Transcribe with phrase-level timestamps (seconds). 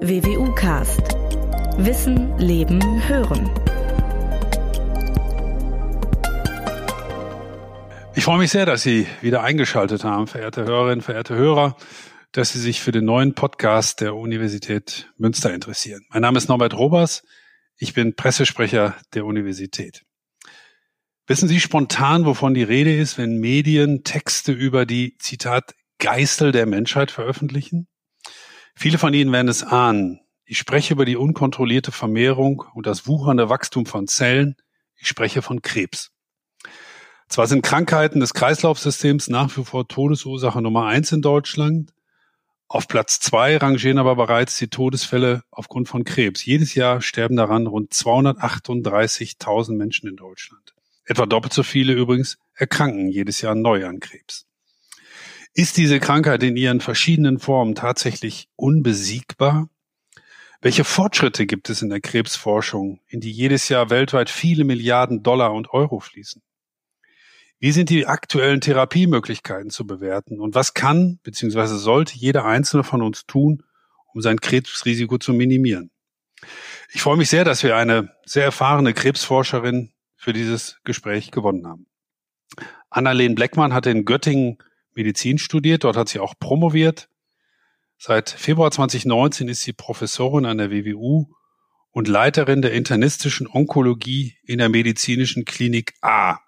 [0.00, 1.16] WWU Cast.
[1.76, 3.50] Wissen, Leben, Hören.
[8.14, 11.76] Ich freue mich sehr, dass Sie wieder eingeschaltet haben, verehrte Hörerinnen, verehrte Hörer,
[12.30, 16.06] dass Sie sich für den neuen Podcast der Universität Münster interessieren.
[16.10, 17.24] Mein Name ist Norbert Robers.
[17.76, 20.04] Ich bin Pressesprecher der Universität.
[21.26, 26.66] Wissen Sie spontan, wovon die Rede ist, wenn Medien Texte über die, Zitat, Geißel der
[26.66, 27.88] Menschheit veröffentlichen?
[28.80, 30.20] Viele von Ihnen werden es ahnen.
[30.44, 34.54] Ich spreche über die unkontrollierte Vermehrung und das wuchernde Wachstum von Zellen.
[34.94, 36.12] Ich spreche von Krebs.
[37.28, 41.92] Zwar sind Krankheiten des Kreislaufsystems nach wie vor Todesursache Nummer eins in Deutschland.
[42.68, 46.44] Auf Platz zwei rangieren aber bereits die Todesfälle aufgrund von Krebs.
[46.44, 50.76] Jedes Jahr sterben daran rund 238.000 Menschen in Deutschland.
[51.04, 54.47] Etwa doppelt so viele übrigens erkranken jedes Jahr neu an Krebs.
[55.58, 59.68] Ist diese Krankheit in ihren verschiedenen Formen tatsächlich unbesiegbar?
[60.60, 65.52] Welche Fortschritte gibt es in der Krebsforschung, in die jedes Jahr weltweit viele Milliarden Dollar
[65.52, 66.42] und Euro fließen?
[67.58, 71.66] Wie sind die aktuellen Therapiemöglichkeiten zu bewerten und was kann bzw.
[71.74, 73.64] sollte jeder Einzelne von uns tun,
[74.14, 75.90] um sein Krebsrisiko zu minimieren?
[76.92, 81.88] Ich freue mich sehr, dass wir eine sehr erfahrene Krebsforscherin für dieses Gespräch gewonnen haben.
[82.90, 84.58] Annalene Bleckmann hat in Göttingen
[84.98, 87.08] Medizin studiert, dort hat sie auch promoviert.
[87.96, 91.26] Seit Februar 2019 ist sie Professorin an der WWU
[91.90, 96.38] und Leiterin der internistischen Onkologie in der medizinischen Klinik A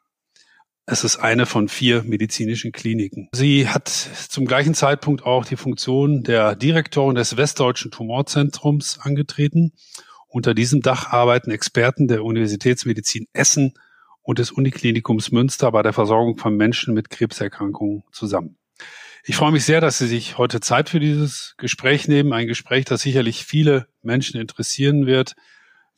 [0.91, 3.29] es ist eine von vier medizinischen Kliniken.
[3.33, 9.73] Sie hat zum gleichen Zeitpunkt auch die Funktion der Direktorin des Westdeutschen Tumorzentrums angetreten.
[10.27, 13.75] Unter diesem Dach arbeiten Experten der Universitätsmedizin Essen
[14.31, 18.57] und des Uniklinikums Münster bei der Versorgung von Menschen mit Krebserkrankungen zusammen.
[19.25, 22.33] Ich freue mich sehr, dass Sie sich heute Zeit für dieses Gespräch nehmen.
[22.33, 25.35] Ein Gespräch, das sicherlich viele Menschen interessieren wird.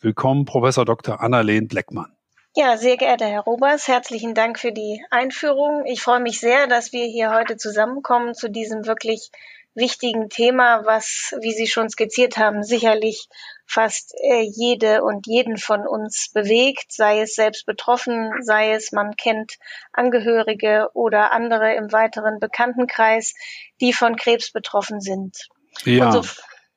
[0.00, 1.20] Willkommen, Professor Dr.
[1.20, 2.16] Annalene Bleckmann.
[2.56, 5.84] Ja, sehr geehrter Herr Robers, herzlichen Dank für die Einführung.
[5.84, 9.30] Ich freue mich sehr, dass wir hier heute zusammenkommen zu diesem wirklich
[9.74, 13.28] wichtigen Thema, was, wie Sie schon skizziert haben, sicherlich
[13.66, 19.16] fast äh, jede und jeden von uns bewegt, sei es selbst betroffen, sei es man
[19.16, 19.54] kennt
[19.92, 23.34] Angehörige oder andere im weiteren Bekanntenkreis,
[23.80, 25.48] die von Krebs betroffen sind.
[25.84, 26.06] Ja.
[26.06, 26.22] Und so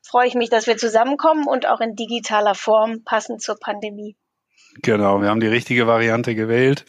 [0.01, 4.15] freue ich mich, dass wir zusammenkommen und auch in digitaler Form passend zur Pandemie.
[4.81, 6.85] Genau, wir haben die richtige Variante gewählt.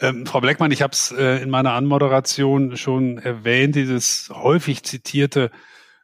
[0.00, 5.50] Ähm, Frau Bleckmann, ich habe es äh, in meiner Anmoderation schon erwähnt, dieses häufig zitierte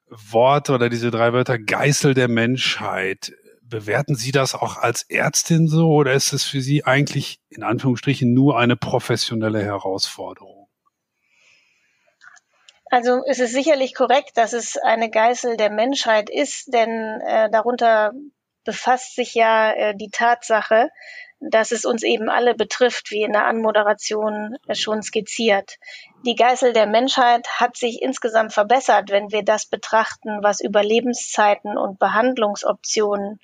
[0.09, 3.33] Wort oder diese drei Wörter Geißel der Menschheit.
[3.63, 8.33] Bewerten Sie das auch als Ärztin so oder ist es für Sie eigentlich in Anführungsstrichen
[8.33, 10.69] nur eine professionelle Herausforderung?
[12.91, 18.13] Also es ist sicherlich korrekt, dass es eine Geißel der Menschheit ist, denn äh, darunter
[18.65, 20.91] befasst sich ja äh, die Tatsache,
[21.41, 25.77] dass es uns eben alle betrifft, wie in der Anmoderation schon skizziert.
[26.25, 31.99] Die Geißel der Menschheit hat sich insgesamt verbessert, wenn wir das betrachten, was Überlebenszeiten und
[31.99, 33.41] Behandlungsoptionen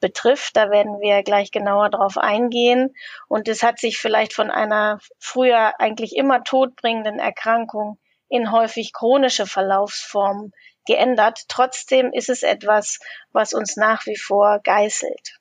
[0.00, 0.56] betrifft.
[0.56, 2.94] Da werden wir gleich genauer drauf eingehen.
[3.28, 9.46] Und es hat sich vielleicht von einer früher eigentlich immer todbringenden Erkrankung in häufig chronische
[9.46, 10.52] Verlaufsformen
[10.86, 11.44] geändert.
[11.48, 12.98] Trotzdem ist es etwas,
[13.32, 15.38] was uns nach wie vor geißelt.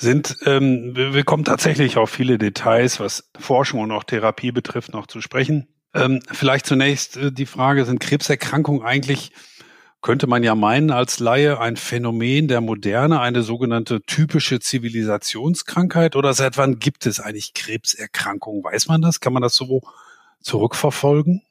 [0.00, 5.06] Sind, ähm, wir kommen tatsächlich auf viele Details, was Forschung und auch Therapie betrifft, noch
[5.06, 5.68] zu sprechen.
[5.92, 9.32] Ähm, vielleicht zunächst äh, die Frage, sind Krebserkrankungen eigentlich,
[10.00, 16.32] könnte man ja meinen als Laie, ein Phänomen der Moderne, eine sogenannte typische Zivilisationskrankheit oder
[16.32, 18.64] seit wann gibt es eigentlich Krebserkrankungen?
[18.64, 19.20] Weiß man das?
[19.20, 19.82] Kann man das so
[20.40, 21.42] zurückverfolgen?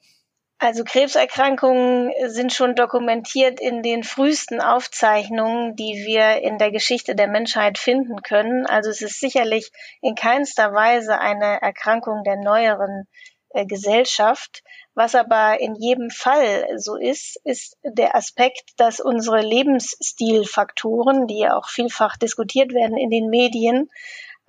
[0.61, 7.29] Also Krebserkrankungen sind schon dokumentiert in den frühesten Aufzeichnungen, die wir in der Geschichte der
[7.29, 8.65] Menschheit finden können.
[8.65, 9.71] Also es ist sicherlich
[10.01, 13.07] in keinster Weise eine Erkrankung der neueren
[13.51, 14.61] äh, Gesellschaft.
[14.95, 21.55] Was aber in jedem Fall so ist, ist der Aspekt, dass unsere Lebensstilfaktoren, die ja
[21.55, 23.89] auch vielfach diskutiert werden in den Medien,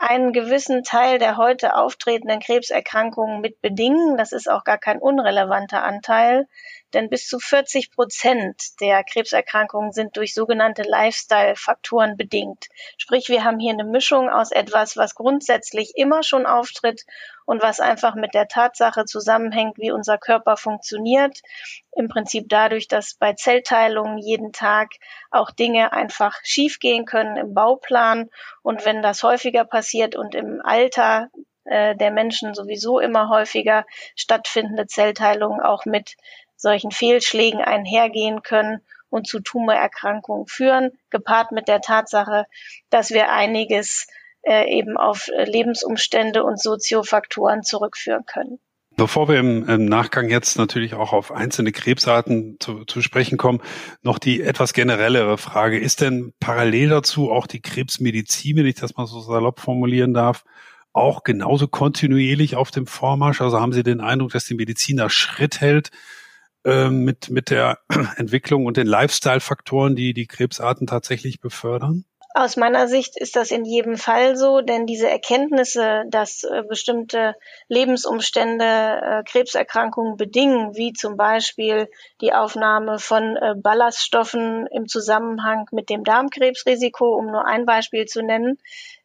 [0.01, 4.17] einen gewissen Teil der heute auftretenden Krebserkrankungen mit bedingen.
[4.17, 6.47] Das ist auch gar kein unrelevanter Anteil
[6.95, 12.69] denn bis zu 40 Prozent der Krebserkrankungen sind durch sogenannte Lifestyle-Faktoren bedingt.
[12.97, 17.05] Sprich, wir haben hier eine Mischung aus etwas, was grundsätzlich immer schon auftritt
[17.51, 21.37] und was einfach mit der Tatsache zusammenhängt, wie unser Körper funktioniert.
[21.91, 24.91] Im Prinzip dadurch, dass bei Zellteilungen jeden Tag
[25.33, 28.31] auch Dinge einfach schiefgehen können im Bauplan.
[28.63, 31.29] Und wenn das häufiger passiert und im Alter
[31.65, 36.15] äh, der Menschen sowieso immer häufiger stattfindende Zellteilungen auch mit
[36.55, 42.47] solchen Fehlschlägen einhergehen können und zu Tumorerkrankungen führen, gepaart mit der Tatsache,
[42.91, 44.07] dass wir einiges
[44.43, 48.59] äh, eben auf Lebensumstände und Soziofaktoren zurückführen können.
[48.97, 53.61] Bevor wir im, im, Nachgang jetzt natürlich auch auf einzelne Krebsarten zu, zu sprechen kommen,
[54.03, 55.79] noch die etwas generellere Frage.
[55.79, 60.45] Ist denn parallel dazu auch die Krebsmedizin, wenn ich das mal so salopp formulieren darf,
[60.93, 63.41] auch genauso kontinuierlich auf dem Vormarsch?
[63.41, 65.91] Also haben Sie den Eindruck, dass die Medizin da Schritt hält
[66.65, 67.79] äh, mit, mit der
[68.17, 72.05] Entwicklung und den Lifestyle-Faktoren, die die Krebsarten tatsächlich befördern?
[72.33, 77.35] Aus meiner Sicht ist das in jedem Fall so, denn diese Erkenntnisse, dass äh, bestimmte
[77.67, 81.89] Lebensumstände äh, Krebserkrankungen bedingen, wie zum Beispiel
[82.21, 88.23] die Aufnahme von äh, Ballaststoffen im Zusammenhang mit dem Darmkrebsrisiko, um nur ein Beispiel zu
[88.23, 88.59] nennen,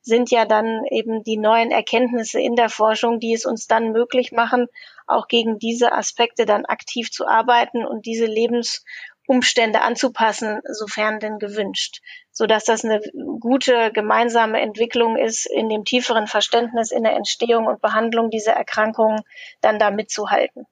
[0.04, 4.34] sind ja dann eben die neuen Erkenntnisse in der Forschung, die es uns dann möglich
[4.34, 4.68] machen,
[5.08, 8.86] auch gegen diese Aspekte dann aktiv zu arbeiten und diese Lebens
[9.28, 12.02] Umstände anzupassen, sofern denn gewünscht,
[12.32, 13.02] so dass das eine
[13.40, 19.22] gute gemeinsame Entwicklung ist, in dem tieferen Verständnis in der Entstehung und Behandlung dieser Erkrankungen
[19.62, 20.66] dann da mitzuhalten.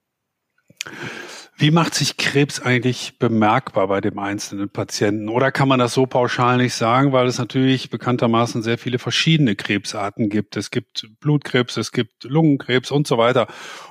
[1.56, 5.30] Wie macht sich Krebs eigentlich bemerkbar bei dem einzelnen Patienten?
[5.30, 9.56] Oder kann man das so pauschal nicht sagen, weil es natürlich bekanntermaßen sehr viele verschiedene
[9.56, 10.58] Krebsarten gibt.
[10.58, 13.48] Es gibt Blutkrebs, es gibt Lungenkrebs und so weiter.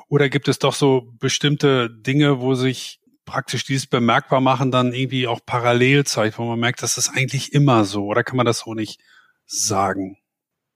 [0.08, 5.26] Oder gibt es doch so bestimmte Dinge, wo sich praktisch dieses bemerkbar machen dann irgendwie
[5.26, 8.60] auch parallel zeigt, wo man merkt, das ist eigentlich immer so, oder kann man das
[8.60, 9.00] so nicht
[9.46, 10.19] sagen?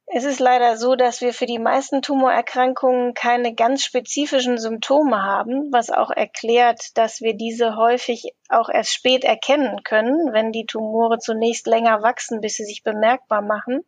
[0.09, 5.73] Es ist leider so, dass wir für die meisten Tumorerkrankungen keine ganz spezifischen Symptome haben,
[5.73, 11.19] was auch erklärt, dass wir diese häufig auch erst spät erkennen können, wenn die Tumore
[11.19, 13.83] zunächst länger wachsen, bis sie sich bemerkbar machen.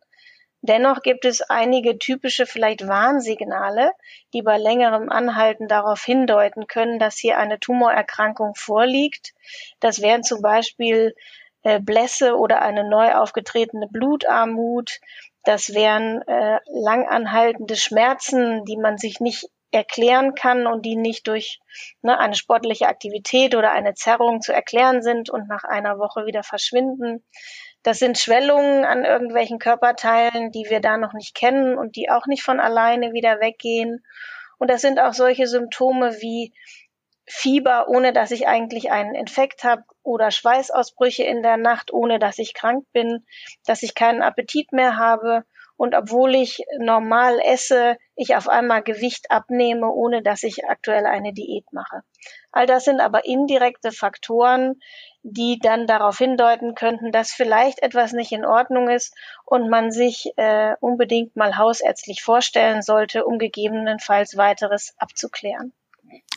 [0.61, 3.93] Dennoch gibt es einige typische, vielleicht Warnsignale,
[4.33, 9.33] die bei längerem Anhalten darauf hindeuten können, dass hier eine Tumorerkrankung vorliegt.
[9.79, 11.15] Das wären zum Beispiel
[11.63, 14.99] äh, Blässe oder eine neu aufgetretene Blutarmut.
[15.43, 21.59] Das wären äh, langanhaltende Schmerzen, die man sich nicht erklären kann und die nicht durch
[22.01, 26.43] ne, eine sportliche Aktivität oder eine Zerrung zu erklären sind und nach einer Woche wieder
[26.43, 27.23] verschwinden.
[27.83, 32.25] Das sind Schwellungen an irgendwelchen Körperteilen, die wir da noch nicht kennen und die auch
[32.25, 34.03] nicht von alleine wieder weggehen.
[34.57, 36.53] Und das sind auch solche Symptome wie
[37.25, 42.39] Fieber, ohne dass ich eigentlich einen Infekt habe, oder Schweißausbrüche in der Nacht, ohne dass
[42.39, 43.25] ich krank bin,
[43.65, 45.45] dass ich keinen Appetit mehr habe
[45.79, 51.31] und obwohl ich normal esse, ich auf einmal Gewicht abnehme, ohne dass ich aktuell eine
[51.31, 52.01] Diät mache.
[52.51, 54.81] All das sind aber indirekte Faktoren,
[55.23, 59.15] die dann darauf hindeuten könnten, dass vielleicht etwas nicht in Ordnung ist
[59.45, 65.71] und man sich äh, unbedingt mal hausärztlich vorstellen sollte, um gegebenenfalls weiteres abzuklären.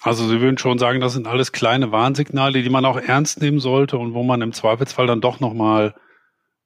[0.02, 3.58] Also Sie würden schon sagen, das sind alles kleine Warnsignale, die man auch ernst nehmen
[3.58, 5.96] sollte und wo man im Zweifelsfall dann doch nochmal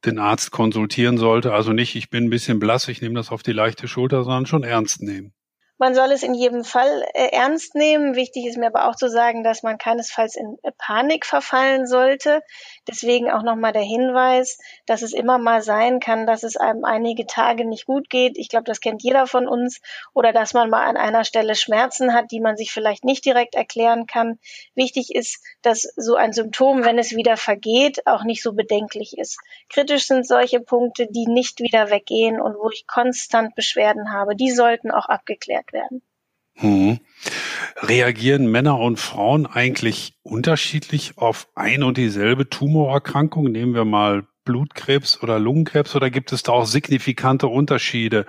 [0.05, 1.53] den Arzt konsultieren sollte.
[1.53, 4.47] Also nicht, ich bin ein bisschen blass, ich nehme das auf die leichte Schulter, sondern
[4.47, 5.33] schon ernst nehmen.
[5.79, 8.17] Man soll es in jedem Fall äh, ernst nehmen.
[8.17, 12.43] Wichtig ist mir aber auch zu sagen, dass man keinesfalls in äh, Panik verfallen sollte.
[12.89, 17.27] Deswegen auch nochmal der Hinweis, dass es immer mal sein kann, dass es einem einige
[17.27, 18.39] Tage nicht gut geht.
[18.39, 19.83] Ich glaube, das kennt jeder von uns.
[20.15, 23.55] Oder dass man mal an einer Stelle Schmerzen hat, die man sich vielleicht nicht direkt
[23.55, 24.39] erklären kann.
[24.75, 29.39] Wichtig ist, dass so ein Symptom, wenn es wieder vergeht, auch nicht so bedenklich ist.
[29.69, 34.37] Kritisch sind solche Punkte, die nicht wieder weggehen und wo ich konstant Beschwerden habe.
[34.37, 36.03] Die sollten auch abgeklärt verstärkt werden.
[36.59, 37.01] Hm.
[37.83, 43.51] Reagieren Männer und Frauen eigentlich unterschiedlich auf ein und dieselbe Tumorerkrankung?
[43.53, 48.27] Nehmen wir mal Blutkrebs oder Lungenkrebs oder gibt es da auch signifikante Unterschiede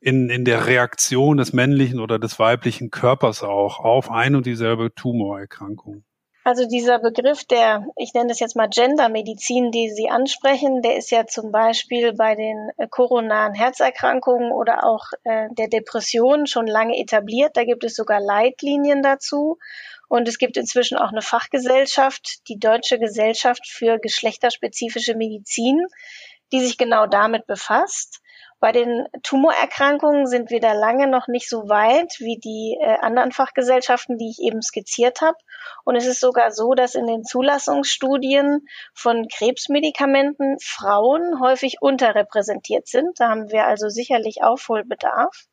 [0.00, 4.94] in, in der Reaktion des männlichen oder des weiblichen Körpers auch auf ein und dieselbe
[4.94, 6.04] Tumorerkrankung?
[6.48, 11.10] Also dieser Begriff der, ich nenne das jetzt mal Gendermedizin, die Sie ansprechen, der ist
[11.10, 16.98] ja zum Beispiel bei den äh, koronaren Herzerkrankungen oder auch äh, der Depression schon lange
[16.98, 17.54] etabliert.
[17.58, 19.58] Da gibt es sogar Leitlinien dazu.
[20.08, 25.84] Und es gibt inzwischen auch eine Fachgesellschaft, die Deutsche Gesellschaft für geschlechterspezifische Medizin,
[26.50, 28.22] die sich genau damit befasst.
[28.60, 33.30] Bei den Tumorerkrankungen sind wir da lange noch nicht so weit wie die äh, anderen
[33.30, 35.36] Fachgesellschaften, die ich eben skizziert habe.
[35.84, 43.20] Und es ist sogar so, dass in den Zulassungsstudien von Krebsmedikamenten Frauen häufig unterrepräsentiert sind.
[43.20, 45.46] Da haben wir also sicherlich Aufholbedarf.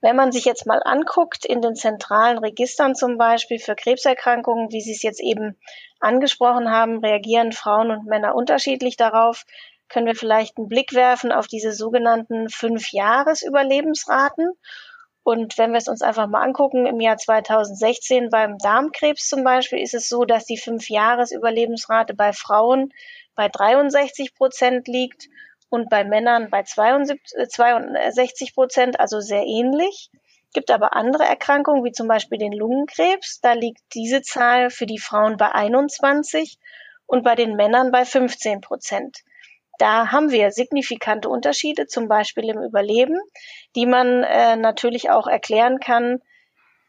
[0.00, 4.82] Wenn man sich jetzt mal anguckt, in den zentralen Registern zum Beispiel für Krebserkrankungen, wie
[4.82, 5.58] Sie es jetzt eben
[5.98, 9.46] angesprochen haben, reagieren Frauen und Männer unterschiedlich darauf
[9.94, 14.50] können wir vielleicht einen Blick werfen auf diese sogenannten Fünf-Jahres-Überlebensraten.
[15.22, 19.78] Und wenn wir es uns einfach mal angucken, im Jahr 2016 beim Darmkrebs zum Beispiel
[19.78, 22.92] ist es so, dass die Fünf-Jahres-Überlebensrate bei Frauen
[23.36, 25.28] bei 63 Prozent liegt
[25.68, 30.10] und bei Männern bei 72, 62 Prozent, also sehr ähnlich.
[30.54, 33.40] Gibt aber andere Erkrankungen, wie zum Beispiel den Lungenkrebs.
[33.42, 36.58] Da liegt diese Zahl für die Frauen bei 21
[37.06, 39.22] und bei den Männern bei 15 Prozent.
[39.78, 43.18] Da haben wir signifikante Unterschiede, zum Beispiel im Überleben,
[43.74, 46.20] die man äh, natürlich auch erklären kann,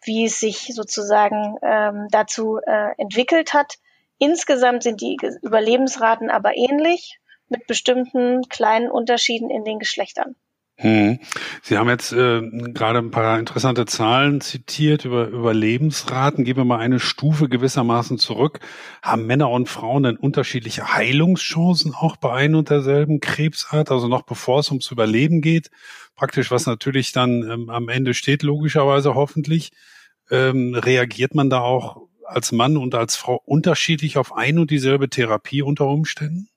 [0.04, 3.76] wie es sich sozusagen ähm, dazu äh, entwickelt hat.
[4.20, 10.36] Insgesamt sind die Überlebensraten aber ähnlich mit bestimmten kleinen Unterschieden in den Geschlechtern.
[10.78, 11.20] Hm.
[11.62, 12.42] Sie haben jetzt äh,
[12.74, 16.44] gerade ein paar interessante Zahlen zitiert über Überlebensraten.
[16.44, 18.60] Gehen wir mal eine Stufe gewissermaßen zurück.
[19.02, 24.24] Haben Männer und Frauen denn unterschiedliche Heilungschancen auch bei ein und derselben Krebsart, also noch
[24.24, 25.72] bevor es ums Überleben geht?
[26.16, 29.72] Praktisch, was natürlich dann ähm, am Ende steht, logischerweise hoffentlich.
[30.30, 35.10] Ähm, reagiert man da auch als Mann und als Frau unterschiedlich auf ein und dieselbe
[35.10, 36.50] Therapie unter Umständen?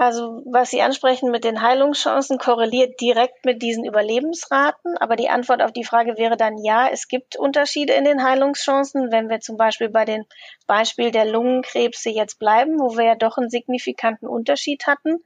[0.00, 4.96] Also was Sie ansprechen mit den Heilungschancen korreliert direkt mit diesen Überlebensraten.
[4.96, 9.12] Aber die Antwort auf die Frage wäre dann ja, es gibt Unterschiede in den Heilungschancen.
[9.12, 10.24] Wenn wir zum Beispiel bei dem
[10.66, 15.22] Beispiel der Lungenkrebse jetzt bleiben, wo wir ja doch einen signifikanten Unterschied hatten,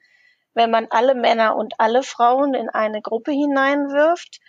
[0.55, 4.41] wenn man alle Männer und alle Frauen in eine Gruppe hineinwirft,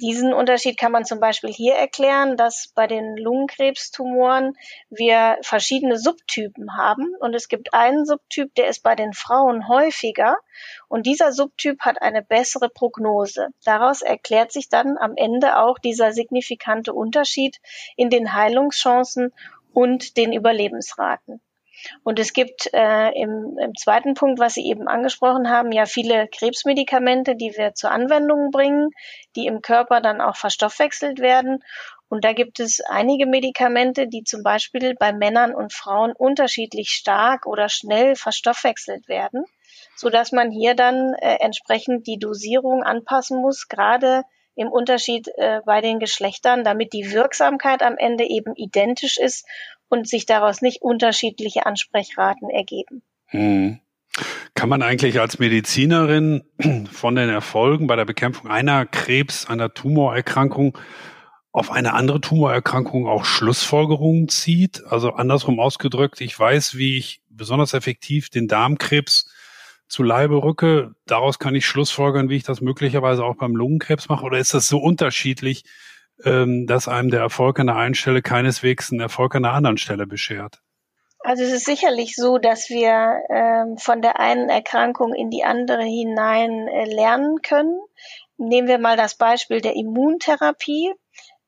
[0.00, 4.54] diesen Unterschied kann man zum Beispiel hier erklären, dass bei den Lungenkrebstumoren
[4.88, 10.36] wir verschiedene Subtypen haben und es gibt einen Subtyp, der ist bei den Frauen häufiger
[10.88, 13.48] und dieser Subtyp hat eine bessere Prognose.
[13.64, 17.58] Daraus erklärt sich dann am Ende auch dieser signifikante Unterschied
[17.96, 19.32] in den Heilungschancen
[19.74, 21.40] und den Überlebensraten.
[22.04, 26.28] Und es gibt äh, im, im zweiten Punkt, was Sie eben angesprochen haben, ja viele
[26.28, 28.90] Krebsmedikamente, die wir zur Anwendung bringen,
[29.36, 31.62] die im Körper dann auch verstoffwechselt werden.
[32.08, 37.46] Und da gibt es einige Medikamente, die zum Beispiel bei Männern und Frauen unterschiedlich stark
[37.46, 39.44] oder schnell verstoffwechselt werden,
[39.96, 44.24] so dass man hier dann äh, entsprechend die Dosierung anpassen muss, gerade
[44.54, 49.46] im Unterschied äh, bei den Geschlechtern, damit die Wirksamkeit am Ende eben identisch ist
[49.92, 53.02] und sich daraus nicht unterschiedliche Ansprechraten ergeben.
[53.26, 53.78] Hm.
[54.54, 56.44] Kann man eigentlich als Medizinerin
[56.90, 60.78] von den Erfolgen bei der Bekämpfung einer Krebs, einer Tumorerkrankung
[61.52, 64.82] auf eine andere Tumorerkrankung auch Schlussfolgerungen zieht?
[64.86, 69.30] Also andersrum ausgedrückt, ich weiß, wie ich besonders effektiv den Darmkrebs
[69.88, 70.94] zu Leibe rücke.
[71.04, 74.24] Daraus kann ich Schlussfolgern, wie ich das möglicherweise auch beim Lungenkrebs mache.
[74.24, 75.64] Oder ist das so unterschiedlich,
[76.24, 79.78] ähm, dass einem der Erfolg an der einen Stelle keineswegs einen Erfolg an der anderen
[79.78, 80.60] Stelle beschert.
[81.24, 85.84] Also es ist sicherlich so, dass wir ähm, von der einen Erkrankung in die andere
[85.84, 87.78] hinein äh, lernen können.
[88.38, 90.92] Nehmen wir mal das Beispiel der Immuntherapie.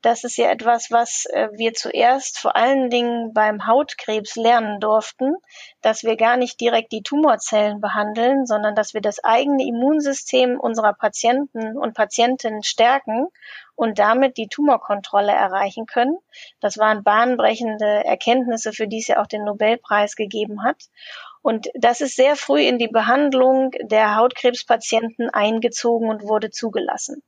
[0.05, 5.35] Das ist ja etwas, was äh, wir zuerst vor allen Dingen beim Hautkrebs lernen durften,
[5.81, 10.93] dass wir gar nicht direkt die Tumorzellen behandeln, sondern dass wir das eigene Immunsystem unserer
[10.93, 13.29] Patienten und Patientinnen stärken
[13.77, 16.19] und damit die Tumorkontrolle erreichen können.
[16.61, 20.91] Das waren bahnbrechende Erkenntnisse, für die es ja auch den Nobelpreis gegeben hat.
[21.41, 27.23] Und das ist sehr früh in die Behandlung der Hautkrebspatienten eingezogen und wurde zugelassen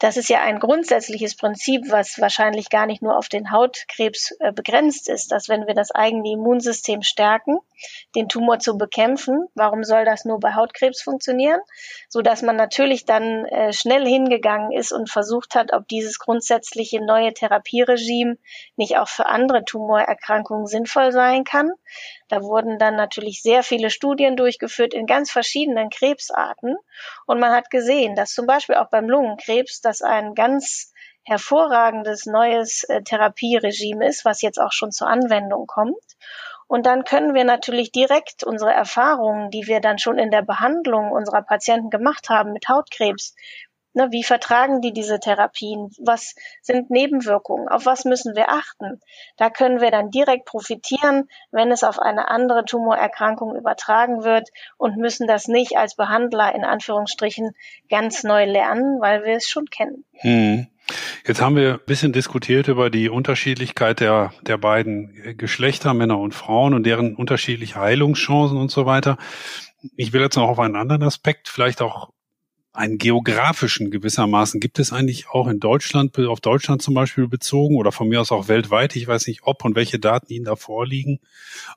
[0.00, 4.50] das ist ja ein grundsätzliches Prinzip, was wahrscheinlich gar nicht nur auf den Hautkrebs äh,
[4.50, 7.58] begrenzt ist, dass wenn wir das eigene Immunsystem stärken,
[8.14, 11.60] den Tumor zu bekämpfen, warum soll das nur bei Hautkrebs funktionieren?
[12.08, 17.04] So dass man natürlich dann äh, schnell hingegangen ist und versucht hat, ob dieses grundsätzliche
[17.04, 18.36] neue Therapieregime
[18.76, 21.70] nicht auch für andere Tumorerkrankungen sinnvoll sein kann.
[22.28, 26.76] Da wurden dann natürlich sehr viele Studien durchgeführt in ganz verschiedenen Krebsarten.
[27.26, 30.92] Und man hat gesehen, dass zum Beispiel auch beim Lungenkrebs das ein ganz
[31.24, 35.96] hervorragendes neues äh, Therapieregime ist, was jetzt auch schon zur Anwendung kommt.
[36.70, 41.10] Und dann können wir natürlich direkt unsere Erfahrungen, die wir dann schon in der Behandlung
[41.10, 43.34] unserer Patienten gemacht haben mit Hautkrebs,
[43.92, 45.90] Ne, wie vertragen die diese Therapien?
[45.98, 47.68] Was sind Nebenwirkungen?
[47.68, 49.00] Auf was müssen wir achten?
[49.36, 54.96] Da können wir dann direkt profitieren, wenn es auf eine andere Tumorerkrankung übertragen wird und
[54.96, 57.50] müssen das nicht als Behandler in Anführungsstrichen
[57.88, 60.04] ganz neu lernen, weil wir es schon kennen.
[60.18, 60.68] Hm.
[61.26, 66.34] Jetzt haben wir ein bisschen diskutiert über die Unterschiedlichkeit der, der beiden Geschlechter, Männer und
[66.34, 69.16] Frauen und deren unterschiedliche Heilungschancen und so weiter.
[69.96, 72.10] Ich will jetzt noch auf einen anderen Aspekt, vielleicht auch
[72.72, 74.60] einen geografischen gewissermaßen.
[74.60, 78.30] Gibt es eigentlich auch in Deutschland, auf Deutschland zum Beispiel bezogen oder von mir aus
[78.30, 81.18] auch weltweit, ich weiß nicht, ob und welche Daten Ihnen da vorliegen,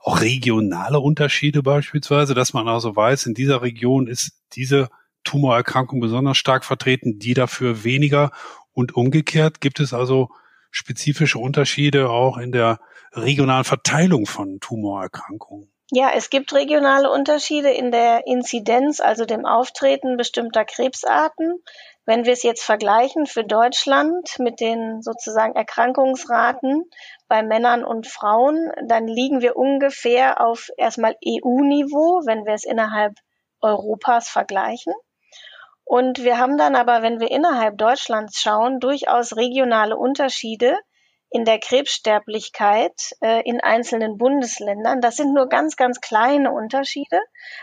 [0.00, 4.88] auch regionale Unterschiede beispielsweise, dass man also weiß, in dieser Region ist diese
[5.24, 8.30] Tumorerkrankungen besonders stark vertreten, die dafür weniger
[8.74, 10.28] und umgekehrt gibt es also
[10.70, 12.80] spezifische Unterschiede auch in der
[13.12, 15.70] regionalen Verteilung von Tumorerkrankungen.
[15.90, 21.62] Ja, es gibt regionale Unterschiede in der Inzidenz, also dem Auftreten bestimmter Krebsarten.
[22.06, 26.84] Wenn wir es jetzt vergleichen für Deutschland mit den sozusagen Erkrankungsraten
[27.28, 33.14] bei Männern und Frauen, dann liegen wir ungefähr auf erstmal EU-Niveau, wenn wir es innerhalb
[33.60, 34.92] Europas vergleichen.
[35.84, 40.78] Und wir haben dann aber, wenn wir innerhalb Deutschlands schauen, durchaus regionale Unterschiede
[41.30, 45.00] in der Krebssterblichkeit äh, in einzelnen Bundesländern.
[45.00, 47.20] Das sind nur ganz, ganz kleine Unterschiede,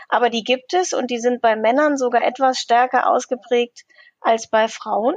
[0.08, 3.84] aber die gibt es und die sind bei Männern sogar etwas stärker ausgeprägt
[4.20, 5.14] als bei Frauen.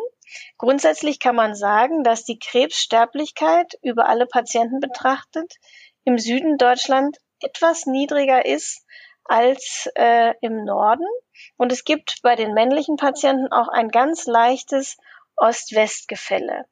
[0.58, 5.54] Grundsätzlich kann man sagen, dass die Krebssterblichkeit über alle Patienten betrachtet
[6.06, 8.86] im Süden Deutschland etwas niedriger ist
[9.26, 11.06] als äh, im Norden.
[11.58, 14.98] Und es gibt bei den männlichen Patienten auch ein ganz leichtes
[15.36, 16.66] Ost-West-Gefälle.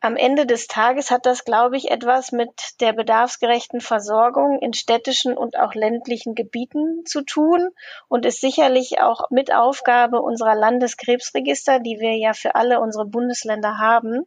[0.00, 5.36] Am Ende des Tages hat das, glaube ich, etwas mit der bedarfsgerechten Versorgung in städtischen
[5.36, 7.70] und auch ländlichen Gebieten zu tun
[8.06, 13.78] und ist sicherlich auch mit Aufgabe unserer Landeskrebsregister, die wir ja für alle unsere Bundesländer
[13.78, 14.24] haben,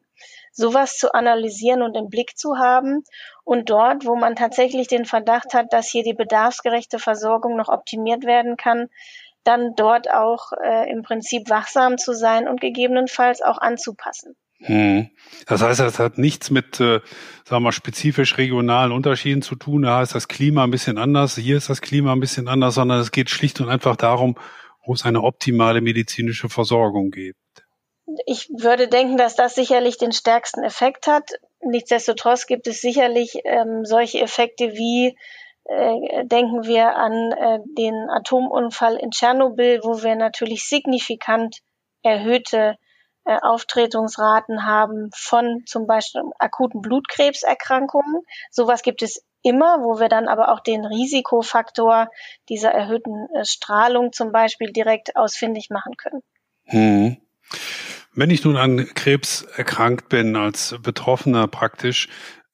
[0.52, 3.06] sowas zu analysieren und im Blick zu haben
[3.46, 8.26] und dort, wo man tatsächlich den Verdacht hat, dass hier die bedarfsgerechte Versorgung noch optimiert
[8.26, 8.90] werden kann,
[9.44, 14.36] dann dort auch äh, im Prinzip wachsam zu sein und gegebenenfalls auch anzupassen.
[14.64, 15.10] Hm.
[15.48, 17.00] Das heißt, das hat nichts mit, äh,
[17.46, 19.84] sagen wir spezifisch regionalen Unterschieden zu tun.
[19.84, 23.00] Da ist das Klima ein bisschen anders, hier ist das Klima ein bisschen anders, sondern
[23.00, 24.38] es geht schlicht und einfach darum,
[24.86, 27.38] wo es eine optimale medizinische Versorgung gibt.
[28.26, 31.32] Ich würde denken, dass das sicherlich den stärksten Effekt hat.
[31.62, 35.16] Nichtsdestotrotz gibt es sicherlich ähm, solche Effekte wie
[35.72, 41.60] äh, denken wir an äh, den Atomunfall in Tschernobyl, wo wir natürlich signifikant
[42.04, 42.76] erhöhte
[43.24, 48.22] äh, Auftretungsraten haben von zum Beispiel akuten Blutkrebserkrankungen.
[48.50, 52.10] Sowas gibt es immer, wo wir dann aber auch den Risikofaktor
[52.50, 56.22] dieser erhöhten äh, Strahlung zum Beispiel direkt ausfindig machen können.
[56.66, 57.18] Hm.
[58.14, 62.10] Wenn ich nun an Krebs erkrankt bin, als Betroffener praktisch,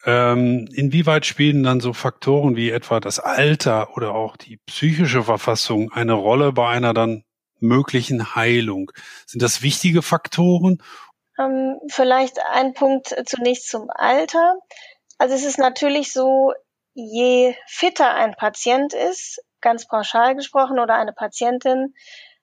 [0.08, 5.92] ähm, inwieweit spielen dann so Faktoren wie etwa das Alter oder auch die psychische Verfassung
[5.92, 7.26] eine Rolle bei einer dann
[7.60, 8.90] möglichen Heilung?
[9.26, 10.82] Sind das wichtige Faktoren?
[11.38, 14.56] Ähm, vielleicht ein Punkt zunächst zum Alter.
[15.18, 16.54] Also es ist natürlich so,
[16.94, 21.94] je fitter ein Patient ist, ganz pauschal gesprochen, oder eine Patientin,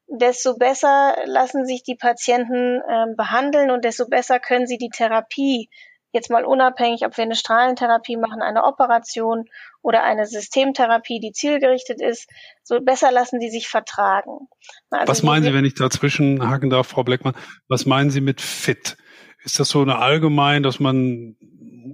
[0.07, 5.71] desto besser lassen sich die Patienten äh, behandeln und desto besser können sie die Therapie
[6.15, 9.45] jetzt mal unabhängig, ob wir eine Strahlentherapie machen, eine Operation
[9.83, 12.31] oder eine Systemtherapie, die zielgerichtet ist,
[12.63, 14.49] so besser lassen die sich vertragen.
[14.91, 17.35] Also was meinen Sie, wenn ich dazwischen haken darf, Frau Bleckmann,
[17.69, 18.97] was meinen Sie mit fit?
[19.43, 21.37] Ist das so eine allgemein, dass man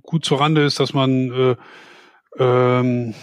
[0.03, 1.57] gut zurande ist, dass man äh,
[2.39, 3.15] ähm,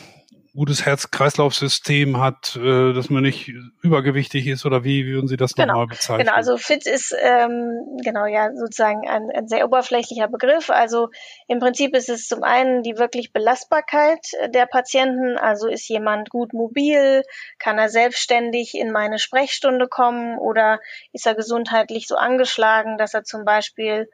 [0.57, 5.73] gutes Herz-Kreislauf-System hat, äh, dass man nicht übergewichtig ist oder wie würden Sie das genau.
[5.73, 6.25] nochmal bezeichnen?
[6.25, 10.71] Genau, also fit ist ähm, genau ja sozusagen ein, ein sehr oberflächlicher Begriff.
[10.71, 11.09] Also
[11.47, 15.37] im Prinzip ist es zum einen die wirklich Belastbarkeit der Patienten.
[15.37, 17.21] Also ist jemand gut mobil,
[17.59, 20.79] kann er selbstständig in meine Sprechstunde kommen oder
[21.13, 24.09] ist er gesundheitlich so angeschlagen, dass er zum Beispiel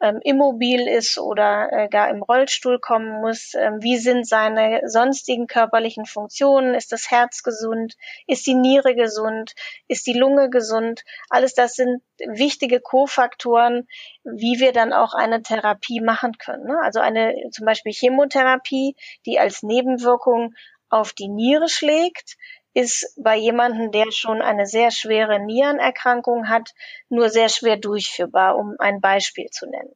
[0.00, 3.54] ähm, immobil ist oder äh, gar im Rollstuhl kommen muss.
[3.54, 6.74] Ähm, wie sind seine sonstigen körperlichen Funktionen?
[6.74, 7.94] Ist das Herz gesund?
[8.26, 9.54] Ist die Niere gesund?
[9.88, 11.02] Ist die Lunge gesund?
[11.30, 13.88] Alles das sind wichtige Kofaktoren,
[14.24, 16.64] wie wir dann auch eine Therapie machen können.
[16.64, 16.78] Ne?
[16.82, 20.54] Also eine zum Beispiel Chemotherapie, die als Nebenwirkung
[20.88, 22.36] auf die Niere schlägt,
[22.76, 26.74] ist bei jemandem, der schon eine sehr schwere Nierenerkrankung hat,
[27.08, 29.94] nur sehr schwer durchführbar, um ein Beispiel zu nennen.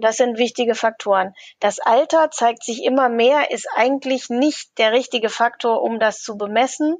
[0.00, 1.34] Das sind wichtige Faktoren.
[1.60, 6.36] Das Alter zeigt sich immer mehr, ist eigentlich nicht der richtige Faktor, um das zu
[6.36, 6.96] bemessen,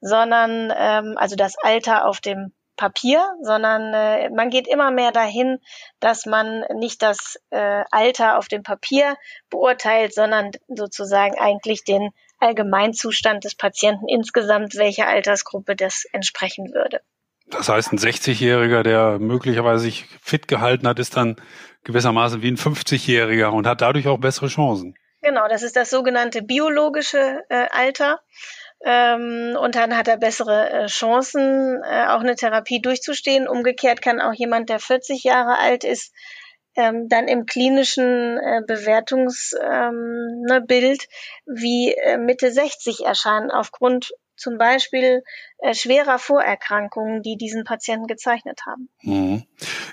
[0.00, 5.58] sondern ähm, also das Alter auf dem Papier, sondern äh, man geht immer mehr dahin,
[5.98, 9.16] dass man nicht das äh, Alter auf dem Papier
[9.50, 12.10] beurteilt, sondern sozusagen eigentlich den
[12.40, 17.00] Allgemeinzustand des Patienten insgesamt, welcher Altersgruppe das entsprechen würde.
[17.50, 21.36] Das heißt, ein 60-Jähriger, der möglicherweise sich fit gehalten hat, ist dann
[21.84, 24.94] gewissermaßen wie ein 50-Jähriger und hat dadurch auch bessere Chancen.
[25.22, 28.20] Genau, das ist das sogenannte biologische äh, Alter.
[28.82, 33.46] Ähm, und dann hat er bessere äh, Chancen, äh, auch eine Therapie durchzustehen.
[33.46, 36.14] Umgekehrt kann auch jemand, der 40 Jahre alt ist,
[36.80, 40.64] ähm, dann im klinischen äh, Bewertungsbild ähm, ne,
[41.46, 45.22] wie äh, Mitte 60 erscheinen aufgrund zum Beispiel
[45.58, 48.88] äh, schwerer Vorerkrankungen, die diesen Patienten gezeichnet haben.
[49.02, 49.44] Mhm.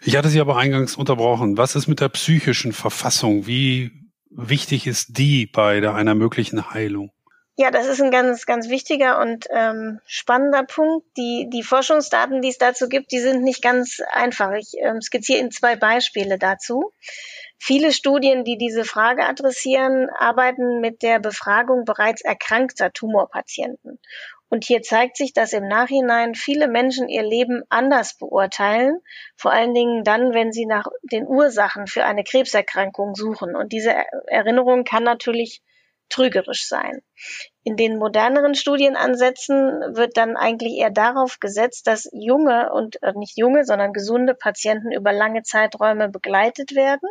[0.04, 1.58] Ich hatte Sie aber eingangs unterbrochen.
[1.58, 3.46] Was ist mit der psychischen Verfassung?
[3.46, 3.92] Wie
[4.30, 7.12] wichtig ist die bei der, einer möglichen Heilung?
[7.60, 11.08] Ja, das ist ein ganz, ganz wichtiger und ähm, spannender Punkt.
[11.18, 14.52] Die, die Forschungsdaten, die es dazu gibt, die sind nicht ganz einfach.
[14.52, 16.94] Ich ähm, skizziere Ihnen zwei Beispiele dazu.
[17.58, 24.00] Viele Studien, die diese Frage adressieren, arbeiten mit der Befragung bereits erkrankter Tumorpatienten.
[24.50, 29.00] Und hier zeigt sich, dass im Nachhinein viele Menschen ihr Leben anders beurteilen,
[29.36, 33.56] vor allen Dingen dann, wenn sie nach den Ursachen für eine Krebserkrankung suchen.
[33.56, 33.96] Und diese
[34.28, 35.64] Erinnerung kann natürlich
[36.10, 37.02] trügerisch sein.
[37.64, 39.58] In den moderneren Studienansätzen
[39.96, 44.94] wird dann eigentlich eher darauf gesetzt, dass junge und äh, nicht junge, sondern gesunde Patienten
[44.94, 47.10] über lange Zeiträume begleitet werden.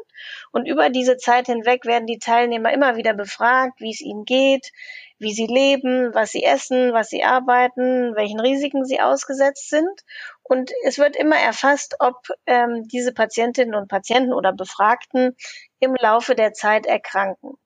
[0.52, 4.72] Und über diese Zeit hinweg werden die Teilnehmer immer wieder befragt, wie es ihnen geht,
[5.18, 10.04] wie sie leben, was sie essen, was sie arbeiten, welchen Risiken sie ausgesetzt sind.
[10.42, 15.36] Und es wird immer erfasst, ob ähm, diese Patientinnen und Patienten oder Befragten
[15.80, 17.58] im Laufe der Zeit erkranken.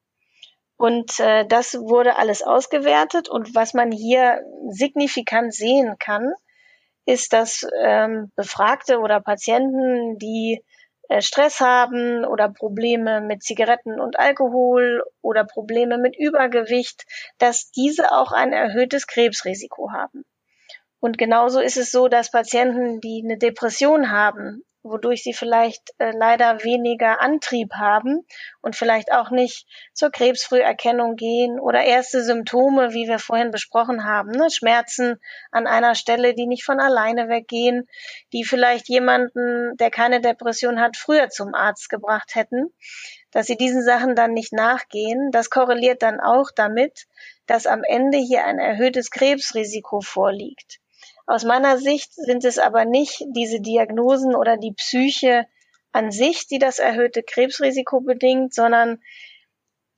[0.81, 3.29] Und äh, das wurde alles ausgewertet.
[3.29, 4.41] Und was man hier
[4.71, 6.33] signifikant sehen kann,
[7.05, 10.65] ist, dass ähm, Befragte oder Patienten, die
[11.11, 17.05] äh, Stress haben oder Probleme mit Zigaretten und Alkohol oder Probleme mit Übergewicht,
[17.37, 20.25] dass diese auch ein erhöhtes Krebsrisiko haben.
[20.99, 26.13] Und genauso ist es so, dass Patienten, die eine Depression haben, wodurch sie vielleicht äh,
[26.13, 28.27] leider weniger Antrieb haben
[28.63, 34.31] und vielleicht auch nicht zur Krebsfrüherkennung gehen oder erste Symptome, wie wir vorhin besprochen haben,
[34.31, 34.51] ne?
[34.51, 37.89] Schmerzen an einer Stelle, die nicht von alleine weggehen,
[38.33, 42.73] die vielleicht jemanden, der keine Depression hat, früher zum Arzt gebracht hätten,
[43.31, 45.31] dass sie diesen Sachen dann nicht nachgehen.
[45.31, 47.07] Das korreliert dann auch damit,
[47.47, 50.80] dass am Ende hier ein erhöhtes Krebsrisiko vorliegt.
[51.31, 55.47] Aus meiner Sicht sind es aber nicht diese Diagnosen oder die Psyche
[55.93, 59.01] an sich, die das erhöhte Krebsrisiko bedingt, sondern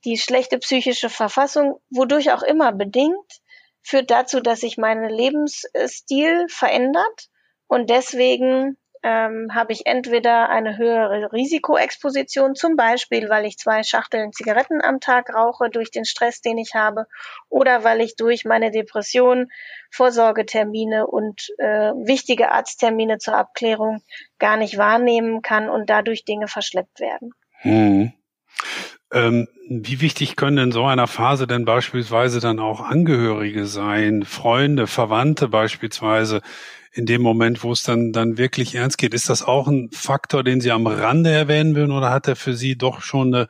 [0.05, 3.41] die schlechte psychische Verfassung, wodurch auch immer bedingt,
[3.81, 7.29] führt dazu, dass sich mein Lebensstil verändert
[7.65, 14.31] und deswegen ähm, habe ich entweder eine höhere Risikoexposition, zum Beispiel, weil ich zwei Schachteln
[14.31, 17.05] Zigaretten am Tag rauche durch den Stress, den ich habe,
[17.49, 19.51] oder weil ich durch meine Depression
[19.91, 24.01] Vorsorgetermine und äh, wichtige Arzttermine zur Abklärung
[24.39, 27.31] gar nicht wahrnehmen kann und dadurch Dinge verschleppt werden.
[27.61, 28.13] Hm.
[29.11, 34.87] Ähm, wie wichtig können in so einer Phase denn beispielsweise dann auch Angehörige sein, Freunde,
[34.87, 36.41] Verwandte beispielsweise?
[36.93, 39.13] In dem Moment, wo es dann, dann wirklich ernst geht.
[39.13, 42.53] Ist das auch ein Faktor, den Sie am Rande erwähnen würden oder hat er für
[42.53, 43.47] Sie doch schon eine,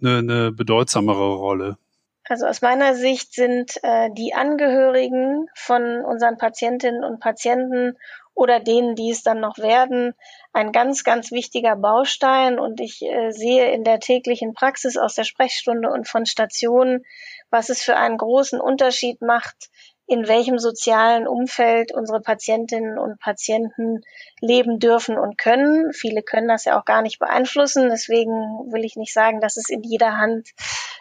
[0.00, 1.76] eine, eine bedeutsamere Rolle?
[2.24, 7.96] Also aus meiner Sicht sind äh, die Angehörigen von unseren Patientinnen und Patienten
[8.34, 10.14] oder denen, die es dann noch werden,
[10.52, 12.58] ein ganz, ganz wichtiger Baustein.
[12.58, 17.04] Und ich äh, sehe in der täglichen Praxis aus der Sprechstunde und von Stationen,
[17.50, 19.70] was es für einen großen Unterschied macht,
[20.08, 24.00] in welchem sozialen Umfeld unsere Patientinnen und Patienten
[24.40, 25.92] leben dürfen und können.
[25.92, 27.90] Viele können das ja auch gar nicht beeinflussen.
[27.90, 28.32] Deswegen
[28.72, 30.48] will ich nicht sagen, dass es in jeder Hand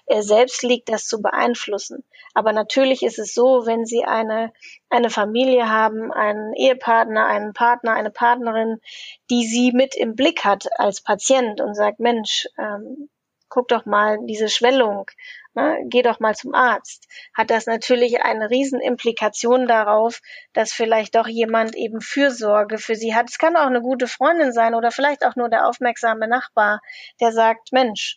[0.08, 2.04] äh, selbst liegt, das zu beeinflussen.
[2.34, 4.52] Aber natürlich ist es so, wenn Sie eine,
[4.90, 8.82] eine Familie haben, einen Ehepartner, einen Partner, eine Partnerin,
[9.30, 13.10] die Sie mit im Blick hat als Patient und sagt, Mensch, ähm,
[13.48, 15.10] guck doch mal diese Schwellung
[15.58, 20.22] ne, geh doch mal zum Arzt, hat das natürlich eine Riesenimplikation darauf,
[20.54, 23.30] dass vielleicht doch jemand eben Fürsorge für sie hat.
[23.30, 26.80] Es kann auch eine gute Freundin sein oder vielleicht auch nur der aufmerksame Nachbar,
[27.20, 28.16] der sagt, Mensch,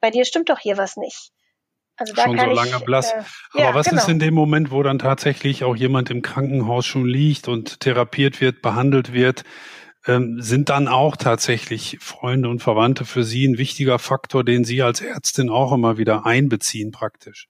[0.00, 1.30] bei dir stimmt doch hier was nicht.
[1.96, 3.12] Also da schon kann so lange ich, blass.
[3.12, 3.22] Äh,
[3.52, 4.00] Aber ja, was genau.
[4.00, 8.40] ist in dem Moment, wo dann tatsächlich auch jemand im Krankenhaus schon liegt und therapiert
[8.40, 9.44] wird, behandelt wird?
[10.08, 14.82] Ähm, sind dann auch tatsächlich Freunde und Verwandte für Sie ein wichtiger Faktor, den Sie
[14.82, 17.48] als Ärztin auch immer wieder einbeziehen praktisch?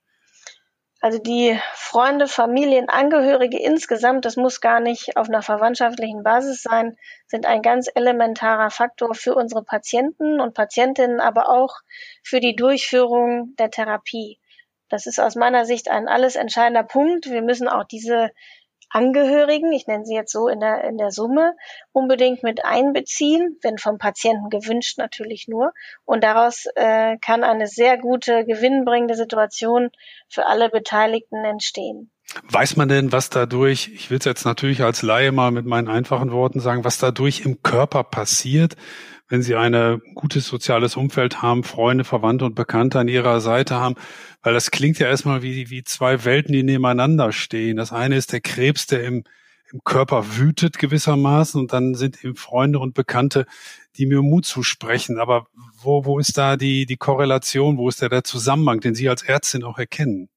[1.00, 6.96] Also die Freunde, Familien, Angehörige insgesamt, das muss gar nicht auf einer verwandtschaftlichen Basis sein,
[7.28, 11.76] sind ein ganz elementarer Faktor für unsere Patienten und Patientinnen, aber auch
[12.24, 14.40] für die Durchführung der Therapie.
[14.88, 17.30] Das ist aus meiner Sicht ein alles entscheidender Punkt.
[17.30, 18.30] Wir müssen auch diese
[18.90, 21.54] Angehörigen, ich nenne sie jetzt so in der, in der Summe,
[21.92, 25.72] unbedingt mit einbeziehen, wenn vom Patienten gewünscht natürlich nur.
[26.04, 29.90] Und daraus äh, kann eine sehr gute, gewinnbringende Situation
[30.28, 32.10] für alle Beteiligten entstehen.
[32.50, 35.88] Weiß man denn, was dadurch, ich will es jetzt natürlich als Laie mal mit meinen
[35.88, 38.76] einfachen Worten sagen, was dadurch im Körper passiert,
[39.28, 43.94] wenn Sie ein gutes soziales Umfeld haben, Freunde, Verwandte und Bekannte an Ihrer Seite haben,
[44.42, 47.76] weil das klingt ja erstmal wie, wie zwei Welten, die nebeneinander stehen.
[47.76, 49.24] Das eine ist der Krebs, der im,
[49.72, 53.44] im Körper wütet gewissermaßen und dann sind eben Freunde und Bekannte,
[53.96, 55.18] die mir Mut zusprechen.
[55.18, 55.46] Aber
[55.82, 59.22] wo, wo ist da die, die Korrelation, wo ist da der Zusammenhang, den Sie als
[59.22, 60.30] Ärztin auch erkennen?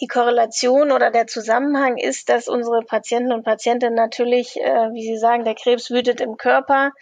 [0.00, 5.18] Die Korrelation oder der Zusammenhang ist, dass unsere Patienten und Patientinnen natürlich, äh, wie Sie
[5.18, 6.92] sagen, der Krebs wütet im Körper,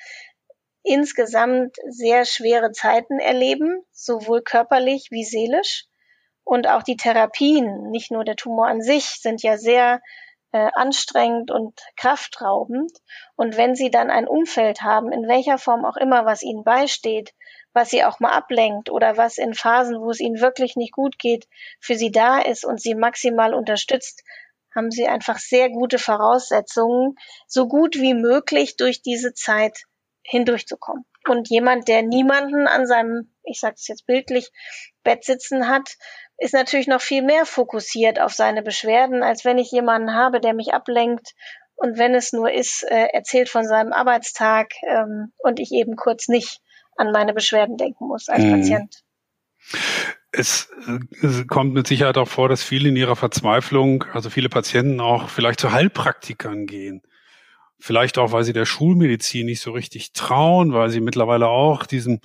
[0.83, 5.85] insgesamt sehr schwere Zeiten erleben, sowohl körperlich wie seelisch.
[6.45, 10.01] Und auch die Therapien, nicht nur der Tumor an sich, sind ja sehr
[10.53, 12.91] äh, anstrengend und kraftraubend.
[13.37, 17.33] Und wenn Sie dann ein Umfeld haben, in welcher Form auch immer, was Ihnen beisteht,
[17.73, 21.19] was Sie auch mal ablenkt oder was in Phasen, wo es Ihnen wirklich nicht gut
[21.19, 21.47] geht,
[21.81, 24.23] für Sie da ist und Sie maximal unterstützt,
[24.75, 29.85] haben Sie einfach sehr gute Voraussetzungen, so gut wie möglich durch diese Zeit
[30.23, 31.05] hindurchzukommen.
[31.29, 34.51] Und jemand, der niemanden an seinem, ich sage es jetzt bildlich,
[35.03, 35.97] Bett sitzen hat,
[36.39, 40.55] ist natürlich noch viel mehr fokussiert auf seine Beschwerden, als wenn ich jemanden habe, der
[40.55, 41.35] mich ablenkt
[41.75, 46.29] und wenn es nur ist, äh, erzählt von seinem Arbeitstag ähm, und ich eben kurz
[46.29, 46.61] nicht
[47.01, 48.51] an meine Beschwerden denken muss als mhm.
[48.51, 49.03] Patient.
[50.33, 50.71] Es,
[51.23, 55.29] es, kommt mit Sicherheit auch vor, dass viele in ihrer Verzweiflung, also viele Patienten auch
[55.29, 57.03] vielleicht zu Heilpraktikern gehen.
[57.79, 62.21] Vielleicht auch, weil sie der Schulmedizin nicht so richtig trauen, weil sie mittlerweile auch diesen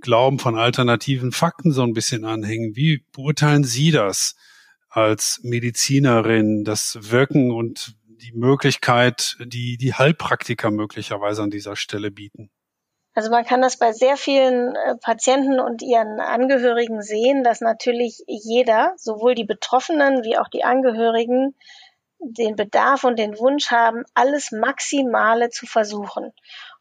[0.00, 2.74] Glauben von alternativen Fakten so ein bisschen anhängen.
[2.74, 4.34] Wie beurteilen Sie das
[4.88, 12.50] als Medizinerin, das Wirken und die Möglichkeit, die die Heilpraktiker möglicherweise an dieser Stelle bieten?
[13.14, 18.24] Also man kann das bei sehr vielen äh, Patienten und ihren Angehörigen sehen, dass natürlich
[18.26, 21.54] jeder, sowohl die Betroffenen wie auch die Angehörigen,
[22.18, 26.32] den Bedarf und den Wunsch haben, alles Maximale zu versuchen.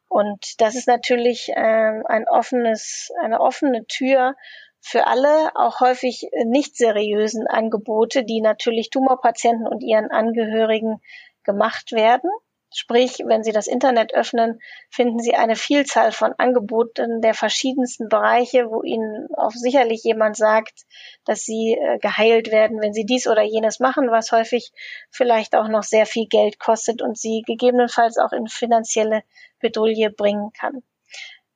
[0.08, 4.36] Und das ist natürlich äh, ein offenes, eine offene Tür
[4.80, 11.02] für alle, auch häufig nicht seriösen Angebote, die natürlich Tumorpatienten und ihren Angehörigen
[11.44, 12.30] gemacht werden.
[12.76, 14.60] Sprich, wenn Sie das Internet öffnen,
[14.90, 20.82] finden Sie eine Vielzahl von Angeboten der verschiedensten Bereiche, wo Ihnen auch sicherlich jemand sagt,
[21.24, 24.72] dass Sie äh, geheilt werden, wenn Sie dies oder jenes machen, was häufig
[25.12, 29.24] vielleicht auch noch sehr viel Geld kostet und Sie gegebenenfalls auch in finanzielle
[29.60, 30.82] Bedouille bringen kann.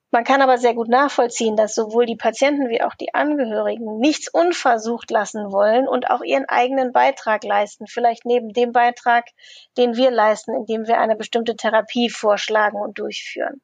[0.10, 4.30] Man kann aber sehr gut nachvollziehen, dass sowohl die Patienten wie auch die Angehörigen nichts
[4.30, 9.26] unversucht lassen wollen und auch ihren eigenen Beitrag leisten, vielleicht neben dem Beitrag,
[9.78, 13.62] den wir leisten, indem wir eine bestimmte Therapie vorschlagen und durchführen.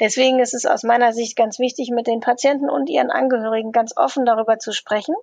[0.00, 3.94] Deswegen ist es aus meiner Sicht ganz wichtig, mit den Patienten und ihren Angehörigen ganz
[3.94, 5.14] offen darüber zu sprechen,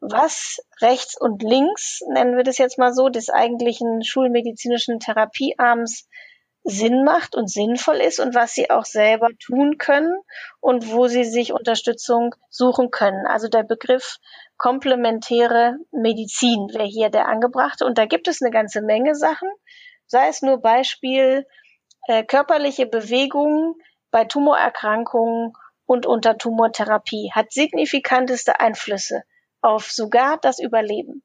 [0.00, 6.08] was rechts und links, nennen wir das jetzt mal so, des eigentlichen schulmedizinischen Therapiearms
[6.62, 10.14] Sinn macht und sinnvoll ist und was sie auch selber tun können
[10.60, 13.26] und wo sie sich Unterstützung suchen können.
[13.26, 14.18] Also der Begriff
[14.58, 17.86] komplementäre Medizin wäre hier der angebrachte.
[17.86, 19.48] Und da gibt es eine ganze Menge Sachen,
[20.06, 21.46] sei es nur Beispiel
[22.06, 23.76] äh, körperliche Bewegung
[24.10, 25.54] bei Tumorerkrankungen
[25.86, 29.22] und unter Tumortherapie hat signifikanteste Einflüsse
[29.62, 31.22] auf sogar das Überleben.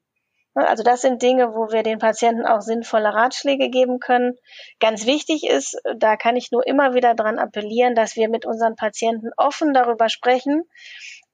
[0.56, 4.38] Ne, also das sind Dinge, wo wir den Patienten auch sinnvolle Ratschläge geben können.
[4.80, 8.74] Ganz wichtig ist, da kann ich nur immer wieder dran appellieren, dass wir mit unseren
[8.74, 10.62] Patienten offen darüber sprechen,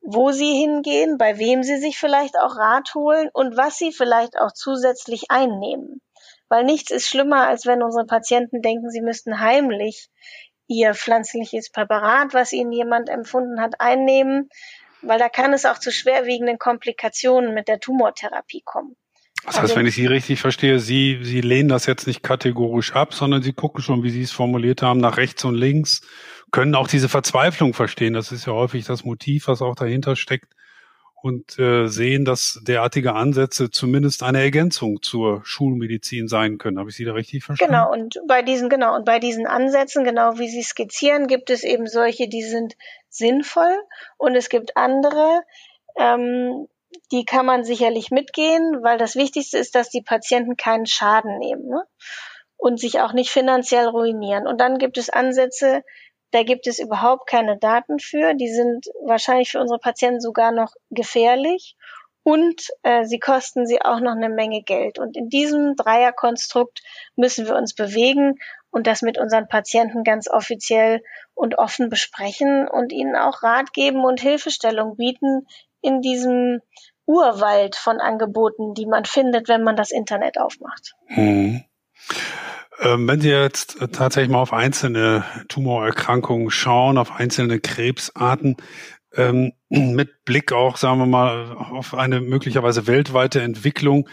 [0.01, 4.37] wo sie hingehen, bei wem sie sich vielleicht auch Rat holen und was sie vielleicht
[4.37, 6.03] auch zusätzlich einnehmen.
[6.49, 10.09] Weil nichts ist schlimmer, als wenn unsere Patienten denken, sie müssten heimlich
[10.67, 14.49] ihr pflanzliches Präparat, was ihnen jemand empfunden hat, einnehmen,
[15.01, 18.97] weil da kann es auch zu schwerwiegenden Komplikationen mit der Tumortherapie kommen.
[19.45, 22.93] Das heißt, also, wenn ich Sie richtig verstehe, Sie, Sie lehnen das jetzt nicht kategorisch
[22.93, 26.03] ab, sondern Sie gucken schon, wie Sie es formuliert haben, nach rechts und links,
[26.53, 28.13] können auch diese Verzweiflung verstehen.
[28.13, 30.55] Das ist ja häufig das Motiv, was auch dahinter steckt
[31.23, 36.79] und äh, sehen, dass derartige Ansätze zumindest eine Ergänzung zur Schulmedizin sein können.
[36.79, 37.73] Habe ich Sie da richtig verstanden?
[37.73, 41.63] Genau, und bei diesen, genau, und bei diesen Ansätzen, genau wie Sie skizzieren, gibt es
[41.63, 42.75] eben solche, die sind
[43.09, 43.77] sinnvoll
[44.19, 45.43] und es gibt andere,
[45.97, 46.67] ähm,
[47.11, 51.69] die kann man sicherlich mitgehen, weil das Wichtigste ist, dass die Patienten keinen Schaden nehmen
[51.69, 51.83] ne?
[52.57, 54.47] und sich auch nicht finanziell ruinieren.
[54.47, 55.83] Und dann gibt es Ansätze,
[56.31, 58.35] da gibt es überhaupt keine Daten für.
[58.35, 61.77] Die sind wahrscheinlich für unsere Patienten sogar noch gefährlich
[62.25, 64.99] und äh, sie kosten sie auch noch eine Menge Geld.
[64.99, 66.81] Und in diesem Dreierkonstrukt
[67.17, 68.39] müssen wir uns bewegen
[68.71, 71.03] und das mit unseren Patienten ganz offiziell
[71.35, 75.47] und offen besprechen und ihnen auch Rat geben und Hilfestellung bieten,
[75.83, 76.61] in diesem
[77.07, 80.95] Urwald von Angeboten, die man findet, wenn man das Internet aufmacht.
[81.07, 81.63] Hm.
[82.81, 88.57] Ähm, wenn Sie jetzt tatsächlich mal auf einzelne Tumorerkrankungen schauen, auf einzelne Krebsarten,
[89.15, 94.09] ähm, mit Blick auch, sagen wir mal, auf eine möglicherweise weltweite Entwicklung,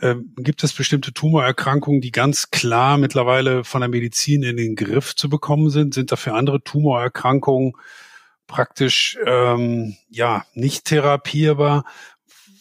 [0.00, 5.16] ähm, gibt es bestimmte Tumorerkrankungen, die ganz klar mittlerweile von der Medizin in den Griff
[5.16, 5.94] zu bekommen sind?
[5.94, 7.72] Sind dafür andere Tumorerkrankungen
[8.46, 11.84] praktisch ähm, ja nicht therapierbar?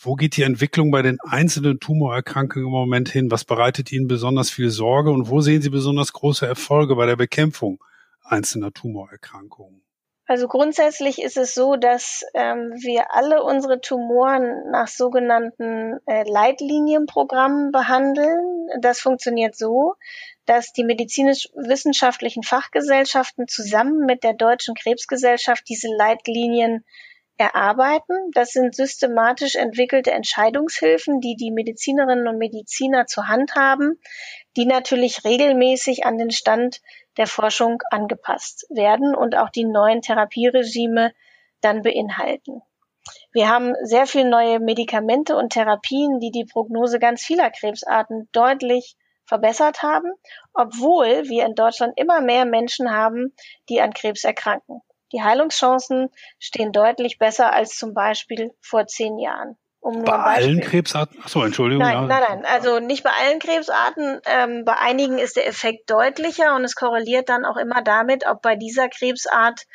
[0.01, 3.31] Wo geht die Entwicklung bei den einzelnen Tumorerkrankungen im Moment hin?
[3.31, 7.15] Was bereitet Ihnen besonders viel Sorge und wo sehen Sie besonders große Erfolge bei der
[7.15, 7.83] Bekämpfung
[8.23, 9.81] einzelner Tumorerkrankungen?
[10.27, 17.71] Also grundsätzlich ist es so, dass ähm, wir alle unsere Tumoren nach sogenannten äh, Leitlinienprogrammen
[17.71, 18.67] behandeln.
[18.81, 19.93] Das funktioniert so,
[20.45, 26.85] dass die medizinisch-wissenschaftlichen Fachgesellschaften zusammen mit der Deutschen Krebsgesellschaft diese Leitlinien
[27.37, 28.31] erarbeiten.
[28.33, 33.99] Das sind systematisch entwickelte Entscheidungshilfen, die die Medizinerinnen und Mediziner zur Hand haben,
[34.55, 36.81] die natürlich regelmäßig an den Stand
[37.17, 41.13] der Forschung angepasst werden und auch die neuen Therapieregime
[41.61, 42.61] dann beinhalten.
[43.31, 48.95] Wir haben sehr viele neue Medikamente und Therapien, die die Prognose ganz vieler Krebsarten deutlich
[49.25, 50.11] verbessert haben,
[50.53, 53.33] obwohl wir in Deutschland immer mehr Menschen haben,
[53.69, 54.81] die an Krebs erkranken.
[55.11, 56.09] Die Heilungschancen
[56.39, 59.57] stehen deutlich besser als zum Beispiel vor zehn Jahren.
[59.79, 61.21] Um bei allen Krebsarten?
[61.21, 61.83] Achso, Entschuldigung.
[61.83, 62.01] Nein, ja.
[62.07, 62.45] nein, nein.
[62.45, 64.19] Also nicht bei allen Krebsarten.
[64.25, 68.41] Ähm, bei einigen ist der Effekt deutlicher und es korreliert dann auch immer damit, ob
[68.41, 69.65] bei dieser Krebsart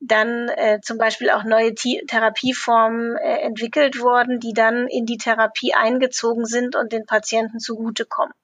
[0.00, 5.16] dann äh, zum Beispiel auch neue T Therapieformen äh, entwickelt wurden, die dann in die
[5.16, 8.34] Therapie eingezogen sind und den Patienten zugutekommen.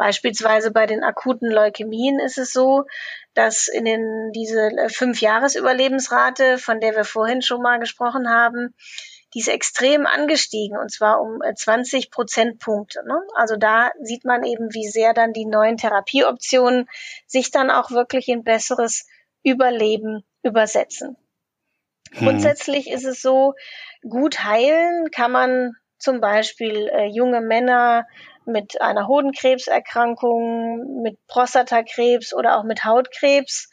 [0.00, 2.86] Beispielsweise bei den akuten Leukämien ist es so,
[3.34, 8.74] dass in den, diese äh, fünf Jahresüberlebensrate, von der wir vorhin schon mal gesprochen haben,
[9.34, 13.06] die ist extrem angestiegen und zwar um 20 äh, Prozentpunkte.
[13.06, 13.20] Ne?
[13.34, 16.88] Also da sieht man eben, wie sehr dann die neuen Therapieoptionen
[17.26, 19.06] sich dann auch wirklich in besseres
[19.42, 21.18] Überleben übersetzen.
[22.12, 22.26] Hm.
[22.26, 23.52] Grundsätzlich ist es so,
[24.08, 28.06] gut heilen kann man zum Beispiel äh, junge Männer
[28.44, 33.70] mit einer Hodenkrebserkrankung, mit Prostatakrebs oder auch mit Hautkrebs,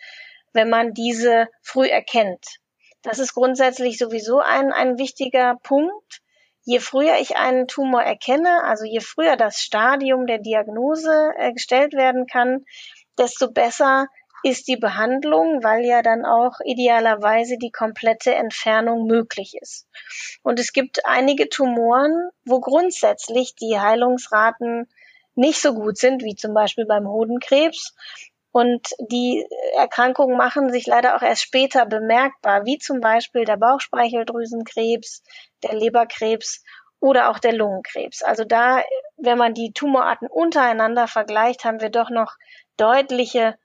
[0.53, 2.59] wenn man diese früh erkennt.
[3.01, 6.21] Das ist grundsätzlich sowieso ein, ein wichtiger Punkt.
[6.63, 11.93] Je früher ich einen Tumor erkenne, also je früher das Stadium der Diagnose äh, gestellt
[11.93, 12.65] werden kann,
[13.17, 14.07] desto besser
[14.43, 19.87] ist die Behandlung, weil ja dann auch idealerweise die komplette Entfernung möglich ist.
[20.43, 24.87] Und es gibt einige Tumoren, wo grundsätzlich die Heilungsraten
[25.35, 27.95] nicht so gut sind, wie zum Beispiel beim Hodenkrebs.
[28.51, 29.45] Und die
[29.75, 35.23] Erkrankungen machen sich leider auch erst später bemerkbar, wie zum Beispiel der Bauchspeicheldrüsenkrebs,
[35.63, 36.63] der Leberkrebs
[36.99, 38.23] oder auch der Lungenkrebs.
[38.23, 38.81] Also da,
[39.17, 42.35] wenn man die Tumorarten untereinander vergleicht, haben wir doch noch
[42.77, 43.57] deutliche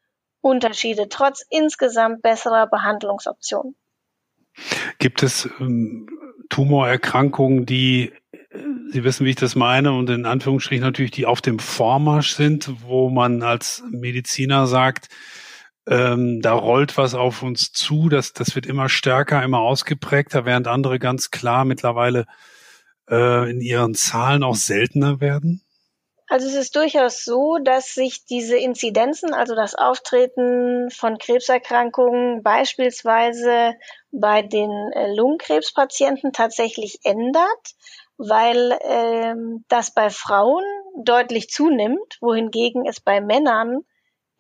[0.42, 3.74] Unterschiede, trotz insgesamt besserer Behandlungsoptionen.
[4.98, 6.07] Gibt es ähm,
[6.50, 8.12] Tumorerkrankungen, die
[8.90, 12.70] Sie wissen, wie ich das meine, und in Anführungsstrichen natürlich, die auf dem Vormarsch sind,
[12.83, 15.09] wo man als Mediziner sagt,
[15.87, 20.68] ähm, da rollt was auf uns zu, das, das wird immer stärker, immer ausgeprägter, während
[20.68, 22.26] andere ganz klar mittlerweile
[23.09, 25.62] äh, in ihren Zahlen auch seltener werden?
[26.28, 33.74] Also es ist durchaus so, dass sich diese Inzidenzen, also das Auftreten von Krebserkrankungen beispielsweise
[34.11, 37.74] bei den äh, Lungenkrebspatienten tatsächlich ändert
[38.18, 40.64] weil ähm, das bei Frauen
[40.96, 43.80] deutlich zunimmt, wohingegen es bei Männern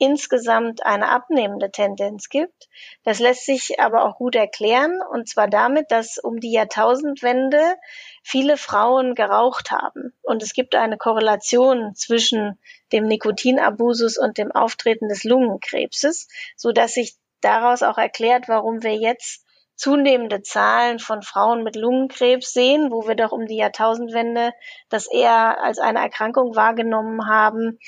[0.02, 2.68] insgesamt eine abnehmende Tendenz gibt.
[3.04, 7.76] Das lässt sich aber auch gut erklären, und zwar damit, dass um die Jahrtausendwende
[8.24, 10.12] viele Frauen geraucht haben.
[10.22, 12.58] Und es gibt eine Korrelation zwischen
[12.90, 18.96] dem Nikotinabusus und dem Auftreten des Lungenkrebses, so dass sich daraus auch erklärt, warum wir
[18.96, 19.44] jetzt
[19.82, 24.52] zunehmende Zahlen von Frauen mit Lungenkrebs sehen, wo wir doch um die Jahrtausendwende
[24.88, 27.80] das eher als eine Erkrankung wahrgenommen haben,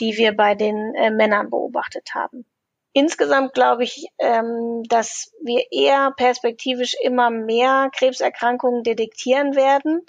[0.00, 2.46] die wir bei den äh, Männern beobachtet haben.
[2.94, 10.06] Insgesamt glaube ich, ähm, dass wir eher perspektivisch immer mehr Krebserkrankungen detektieren werden,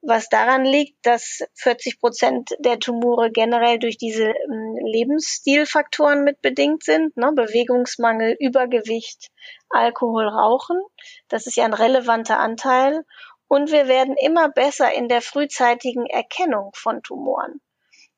[0.00, 7.14] was daran liegt, dass 40 Prozent der Tumore generell durch diese ähm, Lebensstilfaktoren mitbedingt sind,
[7.16, 7.32] ne?
[7.34, 9.28] Bewegungsmangel, Übergewicht,
[9.70, 10.80] Alkohol, Rauchen.
[11.28, 13.04] Das ist ja ein relevanter Anteil.
[13.48, 17.60] Und wir werden immer besser in der frühzeitigen Erkennung von Tumoren.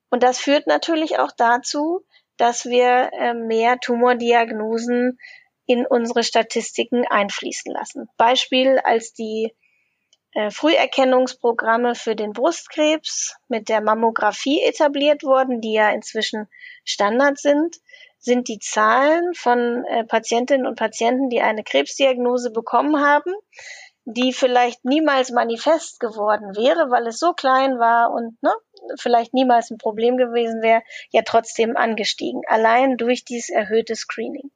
[0.09, 2.05] Und das führt natürlich auch dazu,
[2.37, 5.17] dass wir äh, mehr Tumordiagnosen
[5.65, 8.09] in unsere Statistiken einfließen lassen.
[8.17, 9.55] Beispiel, als die
[10.33, 16.47] äh, Früherkennungsprogramme für den Brustkrebs mit der Mammographie etabliert worden, die ja inzwischen
[16.83, 17.77] Standard sind,
[18.21, 23.33] sind die Zahlen von äh, Patientinnen und Patienten, die eine Krebsdiagnose bekommen haben,
[24.05, 28.53] die vielleicht niemals manifest geworden wäre, weil es so klein war und ne,
[28.99, 34.51] vielleicht niemals ein Problem gewesen wäre, ja trotzdem angestiegen, allein durch dieses erhöhte Screening.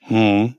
[0.00, 0.56] Hm.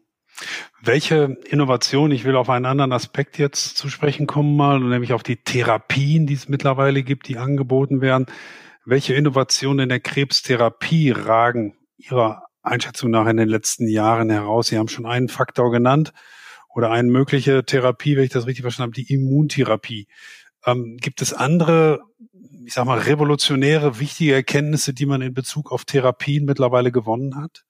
[0.81, 5.23] Welche Innovation, ich will auf einen anderen Aspekt jetzt zu sprechen kommen mal, nämlich auf
[5.23, 8.27] die Therapien, die es mittlerweile gibt, die angeboten werden.
[8.85, 14.67] Welche Innovationen in der Krebstherapie ragen Ihrer Einschätzung nach in den letzten Jahren heraus?
[14.67, 16.13] Sie haben schon einen Faktor genannt
[16.73, 20.07] oder eine mögliche Therapie, wenn ich das richtig verstanden habe, die Immuntherapie.
[20.65, 21.99] Ähm, gibt es andere,
[22.65, 27.65] ich sag mal, revolutionäre, wichtige Erkenntnisse, die man in Bezug auf Therapien mittlerweile gewonnen hat?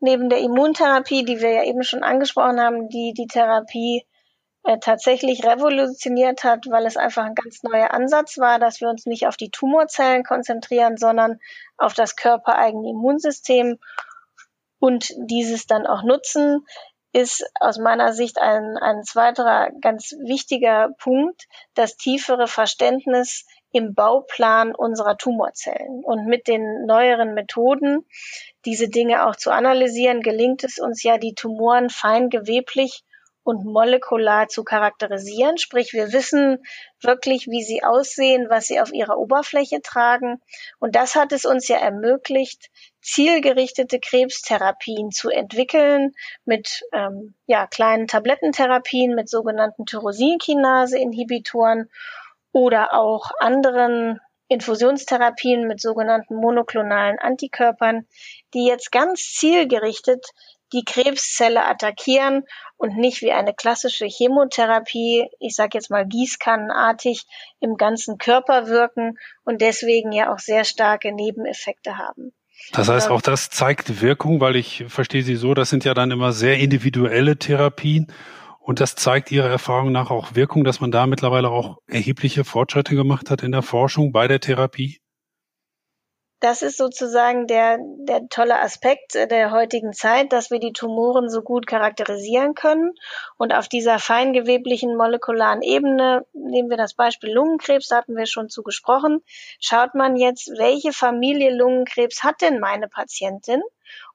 [0.00, 4.02] neben der Immuntherapie, die wir ja eben schon angesprochen haben, die die Therapie
[4.64, 9.06] äh, tatsächlich revolutioniert hat, weil es einfach ein ganz neuer Ansatz war, dass wir uns
[9.06, 11.40] nicht auf die Tumorzellen konzentrieren, sondern
[11.78, 13.78] auf das körpereigene Immunsystem
[14.78, 16.66] und dieses dann auch nutzen,
[17.12, 24.74] ist aus meiner Sicht ein, ein zweiter ganz wichtiger Punkt, das tiefere Verständnis im Bauplan
[24.74, 26.04] unserer Tumorzellen.
[26.04, 28.06] Und mit den neueren Methoden,
[28.64, 33.04] diese Dinge auch zu analysieren, gelingt es uns ja, die Tumoren fein geweblich
[33.42, 35.58] und molekular zu charakterisieren.
[35.58, 36.58] Sprich, wir wissen
[37.00, 40.40] wirklich, wie sie aussehen, was sie auf ihrer Oberfläche tragen.
[40.78, 42.70] Und das hat es uns ja ermöglicht,
[43.00, 46.12] zielgerichtete Krebstherapien zu entwickeln
[46.44, 51.90] mit ähm, ja, kleinen Tablettentherapien, mit sogenannten Tyrosinkinase-Inhibitoren
[52.52, 58.08] oder auch anderen Infusionstherapien mit sogenannten monoklonalen Antikörpern,
[58.52, 60.26] die jetzt ganz zielgerichtet
[60.72, 62.44] die Krebszelle attackieren
[62.76, 67.24] und nicht wie eine klassische Chemotherapie, ich sage jetzt mal gießkannenartig,
[67.60, 72.32] im ganzen Körper wirken und deswegen ja auch sehr starke Nebeneffekte haben.
[72.72, 76.10] Das heißt, auch das zeigt Wirkung, weil ich verstehe Sie so, das sind ja dann
[76.10, 78.12] immer sehr individuelle Therapien
[78.60, 82.94] und das zeigt Ihrer Erfahrung nach auch Wirkung, dass man da mittlerweile auch erhebliche Fortschritte
[82.94, 85.00] gemacht hat in der Forschung bei der Therapie?
[86.40, 91.42] Das ist sozusagen der, der tolle Aspekt der heutigen Zeit, dass wir die Tumoren so
[91.42, 92.94] gut charakterisieren können.
[93.36, 98.48] Und auf dieser feingeweblichen molekularen Ebene, nehmen wir das Beispiel Lungenkrebs, da hatten wir schon
[98.48, 99.22] zu gesprochen,
[99.60, 103.60] schaut man jetzt, welche Familie Lungenkrebs hat denn meine Patientin?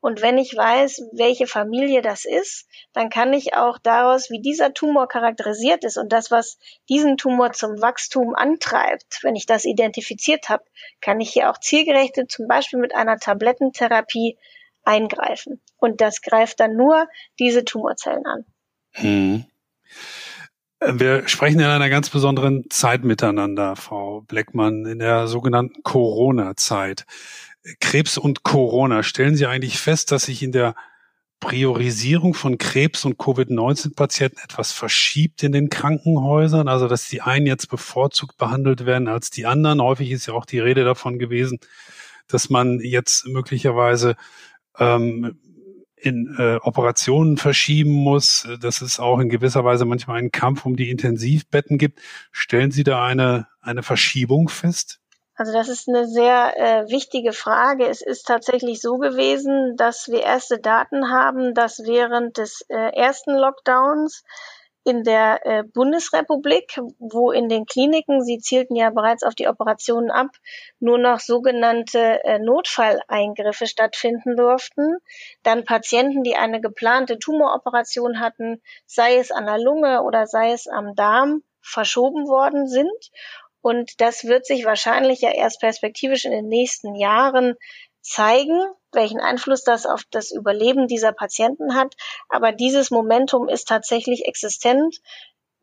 [0.02, 4.74] Und wenn ich weiß, welche Familie das ist, dann kann ich auch daraus, wie dieser
[4.74, 6.58] Tumor charakterisiert ist und das, was
[6.90, 10.64] diesen Tumor zum Wachstum antreibt, wenn ich das identifiziert habe,
[11.02, 14.38] kann ich hier auch zielgerichtet zum Beispiel mit einer Tablettentherapie
[14.84, 15.62] eingreifen.
[15.78, 17.08] Und das greift dann nur
[17.40, 18.46] diese Tumorzellen an.
[18.92, 19.46] Hm.
[20.82, 27.06] Wir sprechen in einer ganz besonderen Zeit miteinander, Frau Bleckmann, in der sogenannten Corona-Zeit.
[27.80, 29.04] Krebs und Corona.
[29.04, 30.76] Stellen Sie eigentlich fest, dass sich in der
[31.40, 37.70] Priorisierung von Krebs- und Covid-19-Patienten etwas verschiebt in den Krankenhäusern, also dass die einen jetzt
[37.70, 39.82] bevorzugt behandelt werden als die anderen.
[39.82, 41.60] Häufig ist ja auch die Rede davon gewesen,
[42.28, 44.16] dass man jetzt möglicherweise
[44.80, 45.40] ähm,
[45.98, 50.76] in äh, Operationen verschieben muss, dass es auch in gewisser Weise manchmal einen Kampf um
[50.76, 52.00] die Intensivbetten gibt.
[52.32, 55.00] Stellen Sie da eine, eine Verschiebung fest?
[55.38, 57.88] Also das ist eine sehr äh, wichtige Frage.
[57.88, 63.36] Es ist tatsächlich so gewesen, dass wir erste Daten haben, dass während des äh, ersten
[63.36, 64.24] Lockdowns
[64.86, 70.12] in der äh, Bundesrepublik, wo in den Kliniken, sie zielten ja bereits auf die Operationen
[70.12, 70.30] ab,
[70.80, 75.00] nur noch sogenannte äh, Notfalleingriffe stattfinden durften.
[75.44, 80.68] Dann Patienten, die eine geplante Tumoroperation hatten, sei es an der Lunge oder sei es
[80.68, 83.10] am Darm, verschoben worden sind
[83.66, 87.56] und das wird sich wahrscheinlich ja erst perspektivisch in den nächsten Jahren
[88.00, 88.62] zeigen,
[88.92, 91.96] welchen Einfluss das auf das Überleben dieser Patienten hat.
[92.30, 94.98] Aber dieses Momentum ist tatsächlich existent,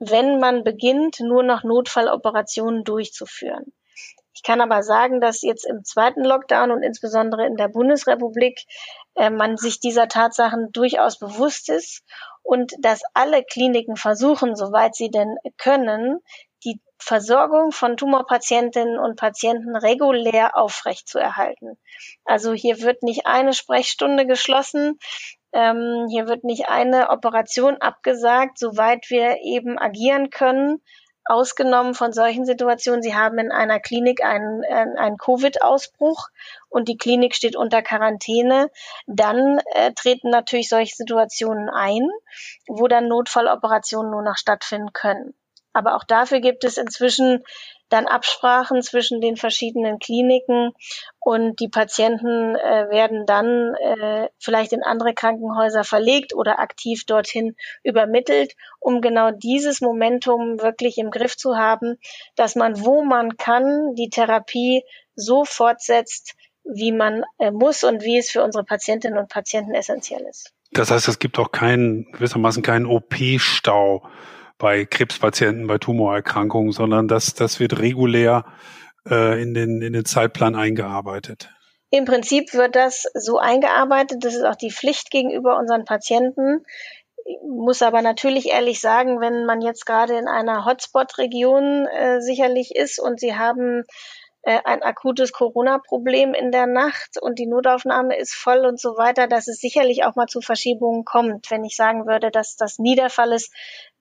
[0.00, 3.72] wenn man beginnt, nur noch Notfalloperationen durchzuführen.
[4.34, 8.62] Ich kann aber sagen, dass jetzt im zweiten Lockdown und insbesondere in der Bundesrepublik
[9.14, 12.02] äh, man sich dieser Tatsachen durchaus bewusst ist
[12.42, 16.18] und dass alle Kliniken versuchen, soweit sie denn können,
[16.98, 21.76] Versorgung von Tumorpatientinnen und Patienten regulär aufrechtzuerhalten.
[22.24, 24.98] Also hier wird nicht eine Sprechstunde geschlossen,
[25.52, 30.80] ähm, hier wird nicht eine Operation abgesagt, soweit wir eben agieren können.
[31.24, 36.28] Ausgenommen von solchen Situationen, Sie haben in einer Klinik einen, äh, einen Covid-Ausbruch
[36.68, 38.70] und die Klinik steht unter Quarantäne,
[39.06, 42.08] dann äh, treten natürlich solche Situationen ein,
[42.66, 45.34] wo dann Notfalloperationen nur noch stattfinden können.
[45.72, 47.42] Aber auch dafür gibt es inzwischen
[47.92, 50.72] dann Absprachen zwischen den verschiedenen Kliniken
[51.20, 57.54] und die Patienten äh, werden dann äh, vielleicht in andere Krankenhäuser verlegt oder aktiv dorthin
[57.82, 61.98] übermittelt, um genau dieses Momentum wirklich im Griff zu haben,
[62.34, 68.16] dass man, wo man kann, die Therapie so fortsetzt, wie man äh, muss und wie
[68.16, 70.52] es für unsere Patientinnen und Patienten essentiell ist.
[70.70, 74.02] Das heißt, es gibt auch keinen, gewissermaßen keinen OP-Stau
[74.62, 78.44] bei Krebspatienten, bei Tumorerkrankungen, sondern das, das wird regulär
[79.10, 81.50] äh, in, den, in den Zeitplan eingearbeitet.
[81.90, 84.24] Im Prinzip wird das so eingearbeitet.
[84.24, 86.64] Das ist auch die Pflicht gegenüber unseren Patienten.
[87.24, 92.74] Ich muss aber natürlich ehrlich sagen, wenn man jetzt gerade in einer Hotspot-Region äh, sicherlich
[92.76, 93.82] ist und Sie haben
[94.42, 99.26] äh, ein akutes Corona-Problem in der Nacht und die Notaufnahme ist voll und so weiter,
[99.26, 101.50] dass es sicherlich auch mal zu Verschiebungen kommt.
[101.50, 103.52] Wenn ich sagen würde, dass das nie der Fall ist,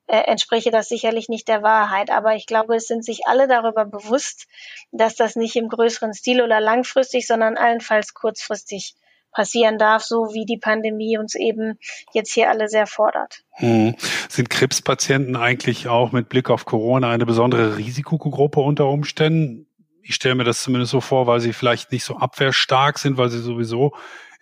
[0.07, 2.09] entspräche das sicherlich nicht der Wahrheit.
[2.09, 4.47] Aber ich glaube, es sind sich alle darüber bewusst,
[4.91, 8.95] dass das nicht im größeren Stil oder langfristig, sondern allenfalls kurzfristig
[9.31, 11.79] passieren darf, so wie die Pandemie uns eben
[12.13, 13.43] jetzt hier alle sehr fordert.
[13.51, 13.95] Hm.
[14.29, 19.67] Sind Krebspatienten eigentlich auch mit Blick auf Corona eine besondere Risikogruppe unter Umständen?
[20.03, 23.29] Ich stelle mir das zumindest so vor, weil sie vielleicht nicht so abwehrstark sind, weil
[23.29, 23.93] sie sowieso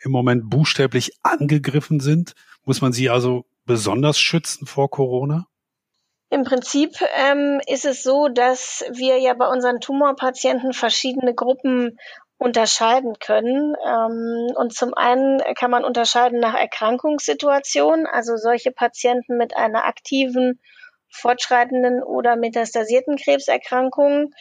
[0.01, 2.33] im Moment buchstäblich angegriffen sind.
[2.65, 5.45] Muss man sie also besonders schützen vor Corona?
[6.31, 11.99] Im Prinzip ähm, ist es so, dass wir ja bei unseren Tumorpatienten verschiedene Gruppen
[12.39, 13.75] unterscheiden können.
[13.85, 20.59] Ähm, und zum einen kann man unterscheiden nach Erkrankungssituation, also solche Patienten mit einer aktiven,
[21.11, 24.31] fortschreitenden oder metastasierten Krebserkrankung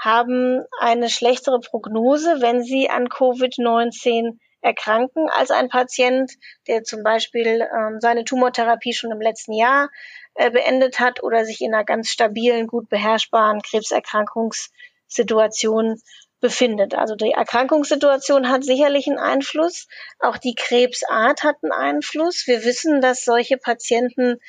[0.00, 6.32] haben eine schlechtere Prognose, wenn sie an Covid-19 erkranken, als ein Patient,
[6.66, 9.90] der zum Beispiel ähm, seine Tumortherapie schon im letzten Jahr
[10.34, 16.00] äh, beendet hat oder sich in einer ganz stabilen, gut beherrschbaren Krebserkrankungssituation
[16.40, 16.94] befindet.
[16.94, 19.86] Also die Erkrankungssituation hat sicherlich einen Einfluss.
[20.18, 22.46] Auch die Krebsart hat einen Einfluss.
[22.46, 24.40] Wir wissen, dass solche Patienten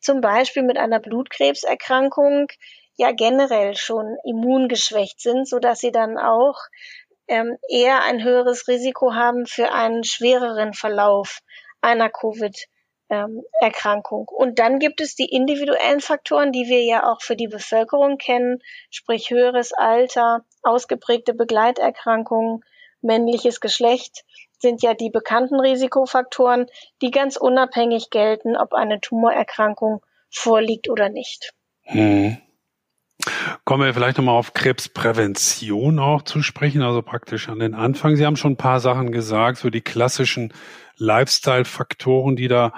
[0.00, 2.46] zum Beispiel mit einer Blutkrebserkrankung
[2.96, 6.58] ja generell schon immungeschwächt sind, so dass sie dann auch
[7.28, 11.40] ähm, eher ein höheres Risiko haben für einen schwereren Verlauf
[11.80, 12.56] einer Covid
[13.10, 14.28] ähm, Erkrankung.
[14.28, 18.62] Und dann gibt es die individuellen Faktoren, die wir ja auch für die Bevölkerung kennen,
[18.90, 22.64] sprich höheres Alter, ausgeprägte Begleiterkrankungen,
[23.00, 24.24] männliches Geschlecht
[24.58, 26.66] sind ja die bekannten Risikofaktoren,
[27.02, 30.00] die ganz unabhängig gelten, ob eine Tumorerkrankung
[30.30, 31.52] vorliegt oder nicht.
[31.82, 32.38] Hm.
[33.64, 38.16] Kommen wir vielleicht nochmal auf Krebsprävention auch zu sprechen, also praktisch an den Anfang.
[38.16, 40.52] Sie haben schon ein paar Sachen gesagt, so die klassischen
[40.96, 42.72] Lifestyle-Faktoren, die da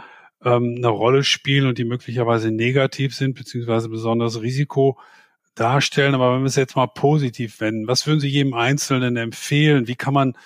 [0.45, 4.99] ähm, eine Rolle spielen und die möglicherweise negativ sind, beziehungsweise besonderes Risiko
[5.55, 6.15] darstellen.
[6.15, 9.89] Aber wenn wir es jetzt mal positiv wenden, was würden Sie jedem Einzelnen empfehlen?
[9.89, 10.37] Wie kann man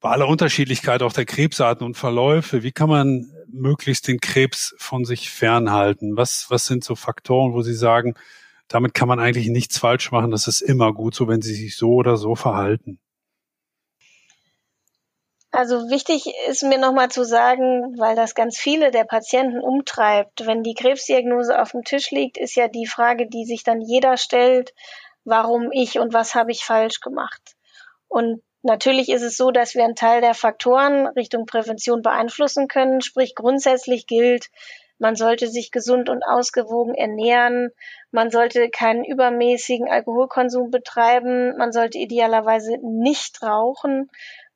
[0.00, 5.06] bei aller Unterschiedlichkeit auch der Krebsarten und Verläufe, wie kann man möglichst den Krebs von
[5.06, 6.16] sich fernhalten?
[6.16, 8.14] Was, was sind so Faktoren, wo Sie sagen,
[8.68, 11.76] damit kann man eigentlich nichts falsch machen, das ist immer gut so, wenn Sie sich
[11.76, 12.98] so oder so verhalten?
[15.54, 20.44] Also wichtig ist mir nochmal zu sagen, weil das ganz viele der Patienten umtreibt.
[20.46, 24.16] Wenn die Krebsdiagnose auf dem Tisch liegt, ist ja die Frage, die sich dann jeder
[24.16, 24.74] stellt,
[25.24, 27.54] warum ich und was habe ich falsch gemacht.
[28.08, 33.00] Und natürlich ist es so, dass wir einen Teil der Faktoren Richtung Prävention beeinflussen können.
[33.00, 34.50] Sprich, grundsätzlich gilt,
[34.98, 37.70] man sollte sich gesund und ausgewogen ernähren.
[38.10, 41.56] Man sollte keinen übermäßigen Alkoholkonsum betreiben.
[41.56, 44.10] Man sollte idealerweise nicht rauchen.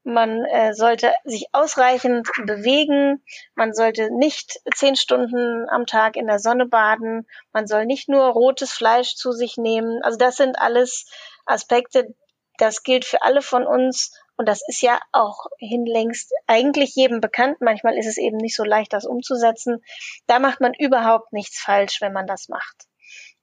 [0.04, 3.22] Man äh, sollte sich ausreichend bewegen.
[3.54, 7.26] Man sollte nicht zehn Stunden am Tag in der Sonne baden.
[7.52, 10.02] Man soll nicht nur rotes Fleisch zu sich nehmen.
[10.02, 11.10] Also das sind alles
[11.44, 12.14] Aspekte,
[12.58, 14.12] das gilt für alle von uns.
[14.38, 17.56] Und das ist ja auch hinlängst eigentlich jedem bekannt.
[17.60, 19.82] Manchmal ist es eben nicht so leicht, das umzusetzen.
[20.28, 22.86] Da macht man überhaupt nichts falsch, wenn man das macht.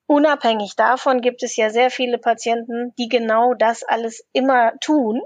[0.07, 5.21] Unabhängig davon gibt es ja sehr viele Patienten, die genau das alles immer tun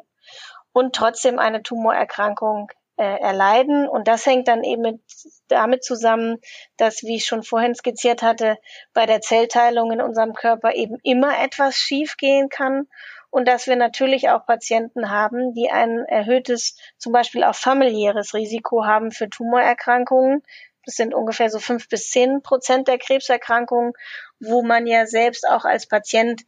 [0.73, 3.87] und trotzdem eine Tumorerkrankung äh, erleiden.
[3.87, 5.01] Und das hängt dann eben mit,
[5.49, 6.37] damit zusammen,
[6.77, 8.57] dass, wie ich schon vorhin skizziert hatte,
[8.93, 12.87] bei der Zellteilung in unserem Körper eben immer etwas schiefgehen kann
[13.31, 18.85] und dass wir natürlich auch Patienten haben, die ein erhöhtes, zum Beispiel auch familiäres Risiko
[18.85, 20.43] haben für Tumorerkrankungen.
[20.85, 23.93] Das sind ungefähr so fünf bis zehn Prozent der Krebserkrankungen,
[24.39, 26.41] wo man ja selbst auch als Patient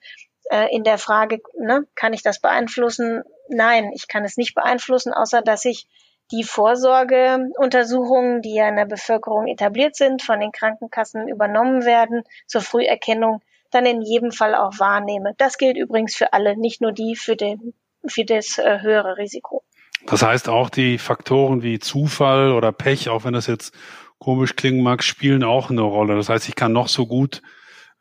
[0.50, 3.24] äh, in der Frage, ne, kann ich das beeinflussen?
[3.48, 5.88] Nein, ich kann es nicht beeinflussen, außer dass ich
[6.32, 12.62] die Vorsorgeuntersuchungen, die ja in der Bevölkerung etabliert sind, von den Krankenkassen übernommen werden zur
[12.62, 13.42] Früherkennung
[13.72, 15.34] dann in jedem Fall auch wahrnehme.
[15.38, 17.74] Das gilt übrigens für alle, nicht nur die für, den,
[18.08, 19.64] für das äh, höhere Risiko.
[20.06, 23.74] Das heißt auch die Faktoren wie Zufall oder Pech, auch wenn das jetzt
[24.20, 26.16] komisch klingen mag, spielen auch eine Rolle.
[26.16, 27.42] Das heißt, ich kann noch so gut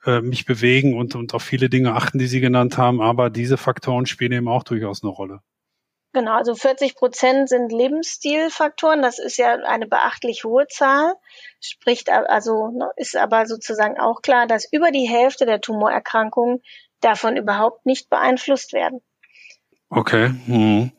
[0.05, 3.57] äh, mich bewegen und, und auf viele Dinge achten, die Sie genannt haben, aber diese
[3.57, 5.41] Faktoren spielen eben auch durchaus eine Rolle.
[6.13, 9.01] Genau, also 40 Prozent sind Lebensstilfaktoren.
[9.01, 11.15] Das ist ja eine beachtlich hohe Zahl.
[11.61, 16.63] Spricht also, ne, ist aber sozusagen auch klar, dass über die Hälfte der Tumorerkrankungen
[17.01, 19.01] davon überhaupt nicht beeinflusst werden.
[19.89, 20.33] Okay.
[20.47, 20.93] Hm.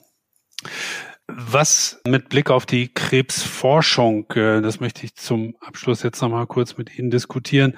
[1.27, 6.77] Was mit Blick auf die Krebsforschung, äh, das möchte ich zum Abschluss jetzt nochmal kurz
[6.77, 7.77] mit Ihnen diskutieren.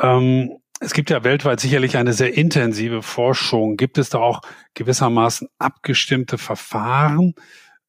[0.00, 3.76] Ähm, es gibt ja weltweit sicherlich eine sehr intensive Forschung.
[3.76, 4.42] Gibt es da auch
[4.74, 7.34] gewissermaßen abgestimmte Verfahren?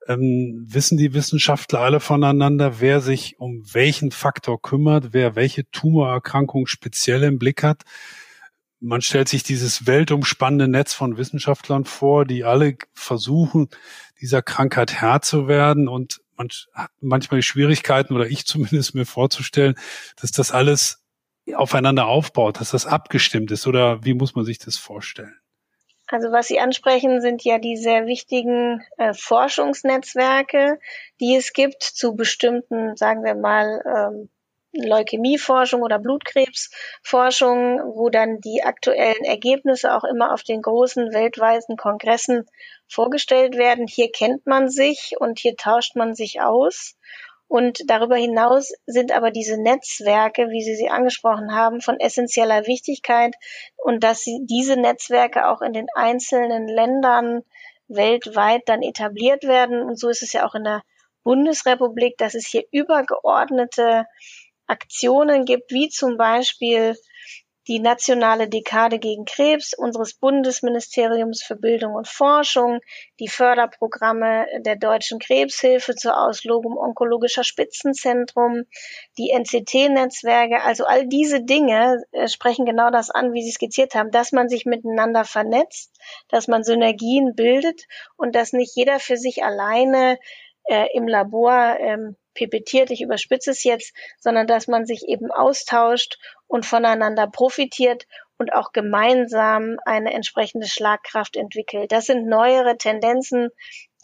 [0.08, 6.66] Ähm, wissen die Wissenschaftler alle voneinander, wer sich um welchen Faktor kümmert, wer welche Tumorerkrankung
[6.66, 7.84] speziell im Blick hat?
[8.80, 13.68] Man stellt sich dieses weltumspannende Netz von Wissenschaftlern vor, die alle versuchen,
[14.22, 19.06] dieser Krankheit Herr zu werden und man hat manchmal die Schwierigkeiten oder ich zumindest mir
[19.06, 19.76] vorzustellen,
[20.20, 20.99] dass das alles
[21.56, 25.36] aufeinander aufbaut, dass das abgestimmt ist oder wie muss man sich das vorstellen?
[26.08, 30.80] Also was Sie ansprechen, sind ja die sehr wichtigen äh, Forschungsnetzwerke,
[31.20, 34.30] die es gibt zu bestimmten, sagen wir mal, ähm,
[34.72, 42.46] Leukämieforschung oder Blutkrebsforschung, wo dann die aktuellen Ergebnisse auch immer auf den großen weltweiten Kongressen
[42.88, 43.88] vorgestellt werden.
[43.88, 46.96] Hier kennt man sich und hier tauscht man sich aus.
[47.50, 53.34] Und darüber hinaus sind aber diese Netzwerke, wie Sie sie angesprochen haben, von essentieller Wichtigkeit
[53.76, 57.42] und dass sie, diese Netzwerke auch in den einzelnen Ländern
[57.88, 59.82] weltweit dann etabliert werden.
[59.82, 60.84] Und so ist es ja auch in der
[61.24, 64.06] Bundesrepublik, dass es hier übergeordnete
[64.68, 66.96] Aktionen gibt, wie zum Beispiel
[67.70, 72.80] die nationale Dekade gegen Krebs unseres Bundesministeriums für Bildung und Forschung,
[73.20, 78.64] die Förderprogramme der Deutschen Krebshilfe zur Auslobung onkologischer Spitzenzentrum,
[79.20, 84.10] die NCT-Netzwerke, also all diese Dinge äh, sprechen genau das an, wie Sie skizziert haben,
[84.10, 85.96] dass man sich miteinander vernetzt,
[86.28, 87.84] dass man Synergien bildet
[88.18, 90.18] und dass nicht jeder für sich alleine
[90.66, 96.18] äh, im Labor ähm, pipettiert, ich überspitze es jetzt, sondern dass man sich eben austauscht
[96.48, 98.06] und voneinander profitiert
[98.38, 101.92] und auch gemeinsam eine entsprechende Schlagkraft entwickelt.
[101.92, 103.50] Das sind neuere Tendenzen,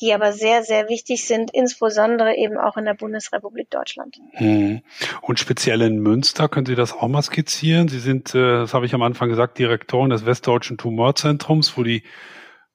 [0.02, 4.18] die aber sehr, sehr wichtig sind, insbesondere eben auch in der Bundesrepublik Deutschland.
[4.32, 4.82] Hm.
[5.22, 7.88] Und speziell in Münster, können Sie das auch mal skizzieren?
[7.88, 12.04] Sie sind, äh, das habe ich am Anfang gesagt, Direktorin des Westdeutschen Tumorzentrums, wo die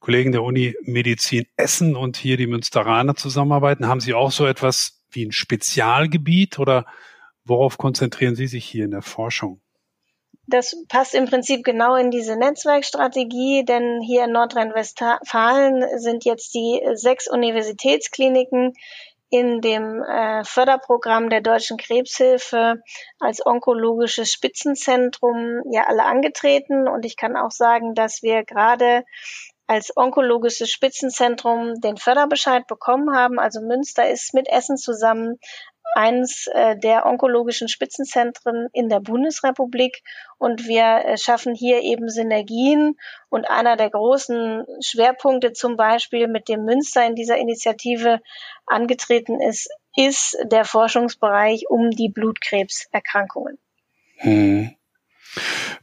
[0.01, 3.87] Kollegen der Uni Medizin Essen und hier die Münsteraner zusammenarbeiten.
[3.87, 6.87] Haben Sie auch so etwas wie ein Spezialgebiet oder
[7.45, 9.61] worauf konzentrieren Sie sich hier in der Forschung?
[10.47, 16.81] Das passt im Prinzip genau in diese Netzwerkstrategie, denn hier in Nordrhein-Westfalen sind jetzt die
[16.95, 18.73] sechs Universitätskliniken
[19.29, 22.83] in dem äh, Förderprogramm der Deutschen Krebshilfe
[23.21, 26.89] als onkologisches Spitzenzentrum ja alle angetreten.
[26.89, 29.05] Und ich kann auch sagen, dass wir gerade
[29.71, 33.39] als onkologisches Spitzenzentrum den Förderbescheid bekommen haben.
[33.39, 35.39] Also Münster ist mit Essen zusammen
[35.95, 40.03] eines äh, der onkologischen Spitzenzentren in der Bundesrepublik
[40.39, 42.97] und wir äh, schaffen hier eben Synergien
[43.29, 48.21] und einer der großen Schwerpunkte zum Beispiel, mit dem Münster in dieser Initiative
[48.67, 53.57] angetreten ist, ist der Forschungsbereich um die Blutkrebserkrankungen.
[54.17, 54.75] Hm.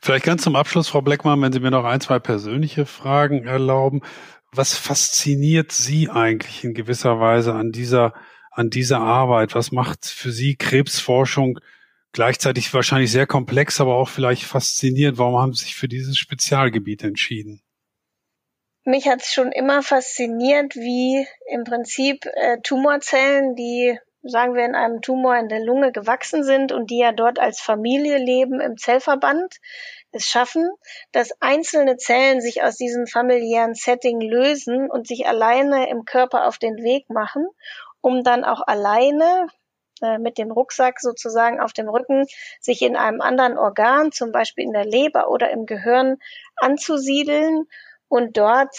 [0.01, 4.01] Vielleicht ganz zum Abschluss, Frau Bleckmann, wenn Sie mir noch ein, zwei persönliche Fragen erlauben.
[4.51, 8.13] Was fasziniert Sie eigentlich in gewisser Weise an dieser,
[8.51, 9.55] an dieser Arbeit?
[9.55, 11.59] Was macht für Sie Krebsforschung
[12.11, 15.17] gleichzeitig wahrscheinlich sehr komplex, aber auch vielleicht faszinierend?
[15.17, 17.61] Warum haben Sie sich für dieses Spezialgebiet entschieden?
[18.83, 24.75] Mich hat es schon immer fasziniert, wie im Prinzip äh, Tumorzellen, die sagen wir, in
[24.75, 28.77] einem Tumor in der Lunge gewachsen sind und die ja dort als Familie leben im
[28.77, 29.57] Zellverband,
[30.11, 30.69] es schaffen,
[31.11, 36.57] dass einzelne Zellen sich aus diesem familiären Setting lösen und sich alleine im Körper auf
[36.57, 37.47] den Weg machen,
[38.01, 39.47] um dann auch alleine
[40.01, 42.25] äh, mit dem Rucksack sozusagen auf dem Rücken
[42.59, 46.17] sich in einem anderen Organ, zum Beispiel in der Leber oder im Gehirn,
[46.55, 47.67] anzusiedeln
[48.07, 48.75] und dort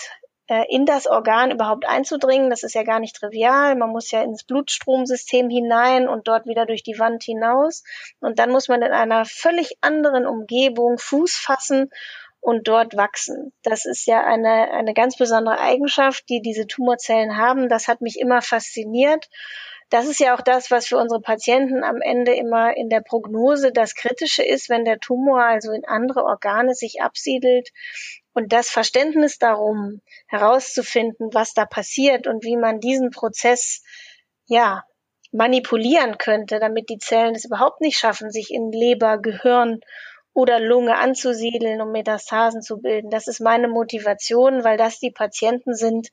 [0.68, 2.48] in das Organ überhaupt einzudringen.
[2.48, 3.76] Das ist ja gar nicht trivial.
[3.76, 7.84] Man muss ja ins Blutstromsystem hinein und dort wieder durch die Wand hinaus.
[8.20, 11.90] Und dann muss man in einer völlig anderen Umgebung Fuß fassen
[12.40, 13.52] und dort wachsen.
[13.62, 17.68] Das ist ja eine, eine ganz besondere Eigenschaft, die diese Tumorzellen haben.
[17.68, 19.28] Das hat mich immer fasziniert.
[19.90, 23.72] das ist ja auch das, was für unsere Patienten am Ende immer in der Prognose
[23.72, 27.70] das Kritische ist, wenn der Tumor also in andere Organe sich absiedelt.
[28.32, 33.82] Und das Verständnis darum, herauszufinden, was da passiert und wie man diesen Prozess,
[34.46, 34.84] ja,
[35.32, 39.80] manipulieren könnte, damit die Zellen es überhaupt nicht schaffen, sich in Leber, Gehirn
[40.32, 43.10] oder Lunge anzusiedeln, um Metastasen zu bilden.
[43.10, 46.08] Das ist meine Motivation, weil das die Patienten sind,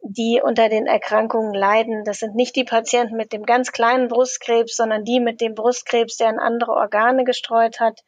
[0.00, 2.04] die unter den Erkrankungen leiden.
[2.04, 6.16] Das sind nicht die Patienten mit dem ganz kleinen Brustkrebs, sondern die mit dem Brustkrebs,
[6.16, 8.00] der in andere Organe gestreut hat,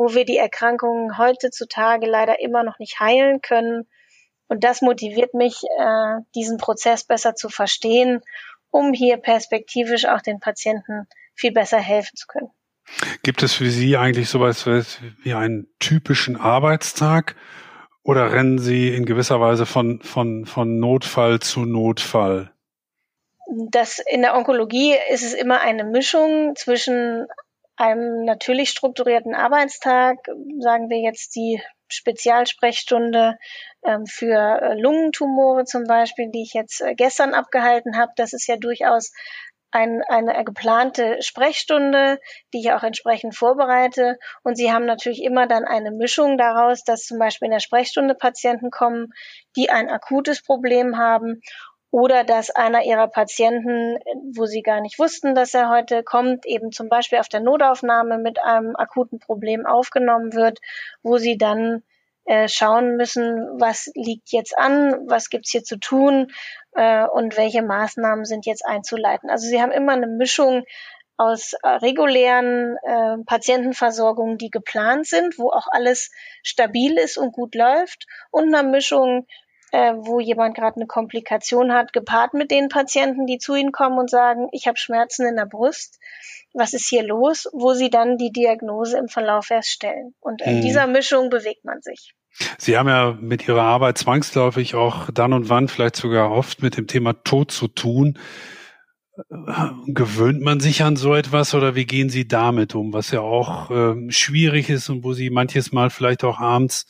[0.00, 3.86] wo wir die Erkrankungen heutzutage leider immer noch nicht heilen können.
[4.48, 8.22] Und das motiviert mich, äh, diesen Prozess besser zu verstehen,
[8.70, 12.48] um hier perspektivisch auch den Patienten viel besser helfen zu können.
[13.22, 14.66] Gibt es für Sie eigentlich sowas
[15.22, 17.36] wie einen typischen Arbeitstag?
[18.02, 22.50] Oder rennen Sie in gewisser Weise von, von, von Notfall zu Notfall?
[23.70, 27.26] Das, in der Onkologie ist es immer eine Mischung zwischen
[27.80, 30.18] einem natürlich strukturierten Arbeitstag,
[30.58, 33.38] sagen wir jetzt die Spezialsprechstunde
[33.84, 38.12] ähm, für äh, Lungentumore zum Beispiel, die ich jetzt äh, gestern abgehalten habe.
[38.16, 39.12] Das ist ja durchaus
[39.72, 42.18] ein, eine geplante Sprechstunde,
[42.52, 44.18] die ich auch entsprechend vorbereite.
[44.42, 48.14] Und Sie haben natürlich immer dann eine Mischung daraus, dass zum Beispiel in der Sprechstunde
[48.14, 49.08] Patienten kommen,
[49.56, 51.40] die ein akutes Problem haben
[51.90, 53.98] oder dass einer ihrer Patienten,
[54.32, 58.18] wo sie gar nicht wussten, dass er heute kommt, eben zum Beispiel auf der Notaufnahme
[58.18, 60.60] mit einem akuten Problem aufgenommen wird,
[61.02, 61.82] wo sie dann
[62.26, 66.28] äh, schauen müssen, was liegt jetzt an, was gibt's hier zu tun
[66.72, 69.30] äh, und welche Maßnahmen sind jetzt einzuleiten.
[69.30, 70.64] Also sie haben immer eine Mischung
[71.16, 76.10] aus äh, regulären äh, Patientenversorgungen, die geplant sind, wo auch alles
[76.42, 79.26] stabil ist und gut läuft, und einer Mischung,
[79.72, 83.98] äh, wo jemand gerade eine Komplikation hat, gepaart mit den Patienten, die zu ihnen kommen
[83.98, 85.98] und sagen, ich habe Schmerzen in der Brust,
[86.52, 90.14] was ist hier los, wo sie dann die Diagnose im Verlauf erst stellen.
[90.20, 90.62] Und in mhm.
[90.62, 92.14] dieser Mischung bewegt man sich.
[92.58, 96.76] Sie haben ja mit Ihrer Arbeit zwangsläufig auch dann und wann, vielleicht sogar oft mit
[96.76, 98.18] dem Thema Tod zu tun.
[99.86, 103.70] Gewöhnt man sich an so etwas oder wie gehen Sie damit um, was ja auch
[103.70, 106.86] äh, schwierig ist und wo Sie manches Mal vielleicht auch abends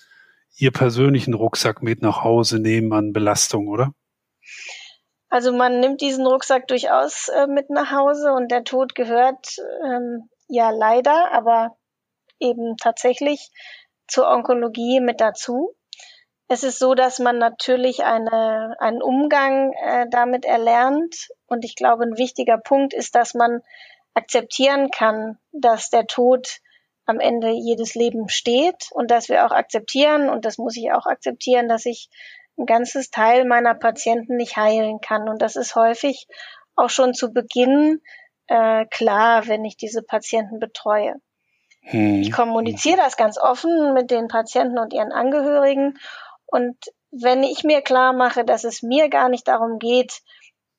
[0.60, 3.94] Ihr persönlichen Rucksack mit nach Hause nehmen an Belastung, oder?
[5.30, 9.56] Also man nimmt diesen Rucksack durchaus äh, mit nach Hause und der Tod gehört
[9.86, 11.78] ähm, ja leider, aber
[12.40, 13.48] eben tatsächlich
[14.06, 15.74] zur Onkologie mit dazu.
[16.46, 21.28] Es ist so, dass man natürlich eine, einen Umgang äh, damit erlernt.
[21.46, 23.62] Und ich glaube, ein wichtiger Punkt ist, dass man
[24.12, 26.58] akzeptieren kann, dass der Tod
[27.10, 31.06] am Ende jedes Leben steht und dass wir auch akzeptieren, und das muss ich auch
[31.06, 32.08] akzeptieren, dass ich
[32.56, 35.28] ein ganzes Teil meiner Patienten nicht heilen kann.
[35.28, 36.26] Und das ist häufig
[36.76, 38.00] auch schon zu Beginn
[38.46, 41.16] äh, klar, wenn ich diese Patienten betreue.
[41.82, 42.20] Hm.
[42.22, 45.98] Ich kommuniziere das ganz offen mit den Patienten und ihren Angehörigen.
[46.46, 46.76] Und
[47.10, 50.20] wenn ich mir klar mache, dass es mir gar nicht darum geht,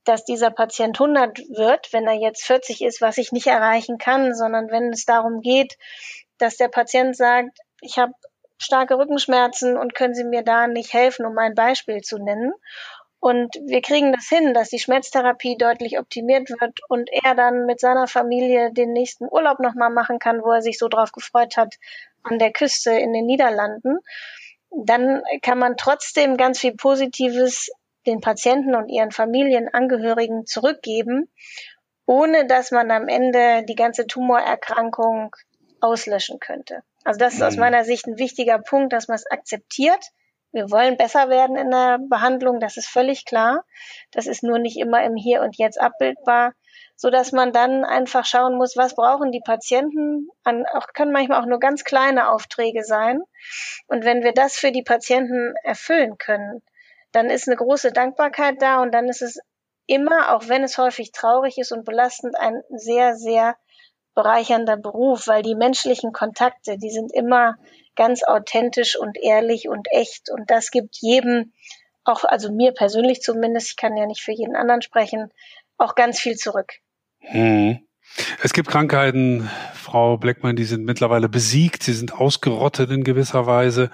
[0.04, 4.34] dass dieser Patient 100 wird, wenn er jetzt 40 ist, was ich nicht erreichen kann,
[4.34, 5.78] sondern wenn es darum geht,
[6.42, 8.14] dass der Patient sagt, ich habe
[8.58, 12.54] starke Rückenschmerzen und können Sie mir da nicht helfen, um ein Beispiel zu nennen.
[13.20, 17.80] Und wir kriegen das hin, dass die Schmerztherapie deutlich optimiert wird und er dann mit
[17.80, 21.76] seiner Familie den nächsten Urlaub nochmal machen kann, wo er sich so drauf gefreut hat,
[22.24, 24.00] an der Küste in den Niederlanden.
[24.72, 27.70] Dann kann man trotzdem ganz viel Positives
[28.08, 31.30] den Patienten und ihren Familienangehörigen zurückgeben,
[32.08, 35.36] ohne dass man am Ende die ganze Tumorerkrankung
[35.82, 36.84] auslöschen könnte.
[37.04, 37.62] Also das ist aus mhm.
[37.62, 40.04] meiner Sicht ein wichtiger Punkt, dass man es akzeptiert,
[40.54, 43.64] wir wollen besser werden in der Behandlung, das ist völlig klar.
[44.12, 46.54] Das ist nur nicht immer im Hier und Jetzt abbildbar,
[46.98, 51.42] so dass man dann einfach schauen muss, was brauchen die Patienten an, auch können manchmal
[51.42, 53.22] auch nur ganz kleine Aufträge sein.
[53.88, 56.62] Und wenn wir das für die Patienten erfüllen können,
[57.14, 59.40] dann ist eine große Dankbarkeit da und dann ist es
[59.86, 63.56] immer, auch wenn es häufig traurig ist und belastend, ein sehr, sehr
[64.14, 67.56] bereichernder Beruf, weil die menschlichen Kontakte, die sind immer
[67.96, 70.30] ganz authentisch und ehrlich und echt.
[70.30, 71.54] Und das gibt jedem,
[72.04, 75.32] auch, also mir persönlich zumindest, ich kann ja nicht für jeden anderen sprechen,
[75.78, 76.74] auch ganz viel zurück.
[77.20, 77.80] Hm.
[78.44, 83.90] Es gibt Krankheiten, Frau Bleckmann, die sind mittlerweile besiegt, sie sind ausgerottet in gewisser Weise.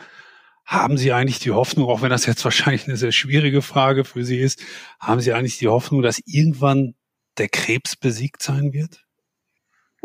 [0.65, 4.23] Haben Sie eigentlich die Hoffnung, auch wenn das jetzt wahrscheinlich eine sehr schwierige Frage für
[4.23, 4.61] Sie ist,
[4.99, 6.95] haben Sie eigentlich die Hoffnung, dass irgendwann
[7.37, 9.06] der Krebs besiegt sein wird?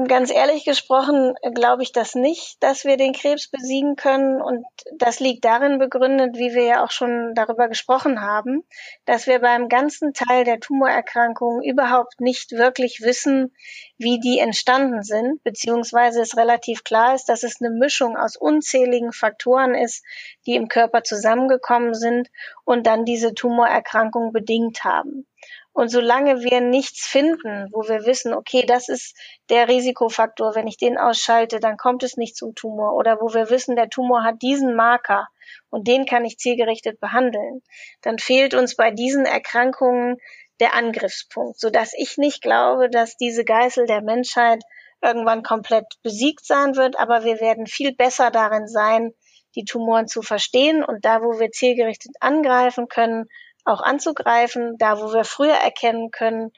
[0.09, 4.41] Ganz ehrlich gesprochen glaube ich das nicht, dass wir den Krebs besiegen können.
[4.41, 4.65] Und
[4.97, 8.65] das liegt darin begründet, wie wir ja auch schon darüber gesprochen haben,
[9.05, 13.55] dass wir beim ganzen Teil der Tumorerkrankungen überhaupt nicht wirklich wissen,
[13.99, 19.13] wie die entstanden sind, beziehungsweise es relativ klar ist, dass es eine Mischung aus unzähligen
[19.13, 20.05] Faktoren ist,
[20.47, 22.29] die im Körper zusammengekommen sind
[22.65, 25.27] und dann diese Tumorerkrankung bedingt haben.
[25.75, 29.17] Und solange wir nichts finden, wo wir wissen, okay, das ist
[29.49, 32.95] der Risikofaktor, wenn ich den ausschalte, dann kommt es nicht zum Tumor.
[32.95, 35.29] Oder wo wir wissen, der Tumor hat diesen Marker
[35.71, 37.63] und den kann ich zielgerichtet behandeln,
[38.03, 40.19] dann fehlt uns bei diesen Erkrankungen
[40.61, 44.63] der Angriffspunkt, sodass ich nicht glaube, dass diese Geißel der Menschheit
[45.03, 49.13] irgendwann komplett besiegt sein wird, aber wir werden viel besser darin sein,
[49.55, 53.27] die Tumoren zu verstehen und da, wo wir zielgerichtet angreifen können,
[53.65, 56.53] auch anzugreifen, da wo wir früher erkennen können,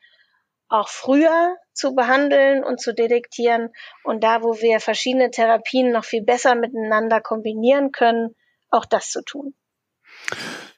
[0.68, 3.70] auch früher zu behandeln und zu detektieren
[4.02, 8.34] und da wo wir verschiedene Therapien noch viel besser miteinander kombinieren können,
[8.70, 9.54] auch das zu tun.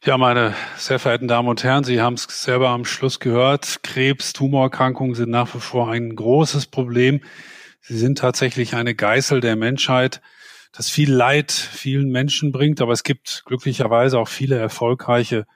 [0.05, 3.83] Ja, meine sehr verehrten Damen und Herren, Sie haben es selber am Schluss gehört.
[3.83, 7.23] Krebs, Tumorerkrankungen sind nach wie vor ein großes Problem.
[7.81, 10.21] Sie sind tatsächlich eine Geißel der Menschheit,
[10.73, 15.47] das viel Leid vielen Menschen bringt, aber es gibt glücklicherweise auch viele erfolgreiche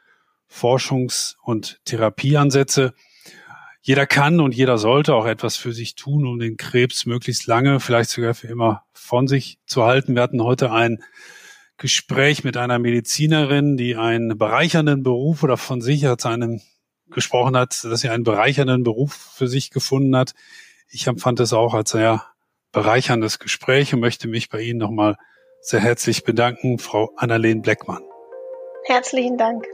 [0.50, 2.94] Forschungs- und Therapieansätze.
[3.82, 7.80] Jeder kann und jeder sollte auch etwas für sich tun, um den Krebs möglichst lange,
[7.80, 10.14] vielleicht sogar für immer von sich zu halten.
[10.14, 11.02] Wir hatten heute ein
[11.78, 16.60] Gespräch mit einer Medizinerin, die einen bereichernden Beruf oder von sich als einem
[17.10, 20.34] gesprochen hat, dass sie einen bereichernden Beruf für sich gefunden hat.
[20.88, 22.24] Ich empfand es auch als sehr
[22.72, 25.16] bereicherndes Gespräch und möchte mich bei Ihnen nochmal
[25.60, 28.02] sehr herzlich bedanken, Frau Annalene Bleckmann.
[28.86, 29.64] Herzlichen Dank.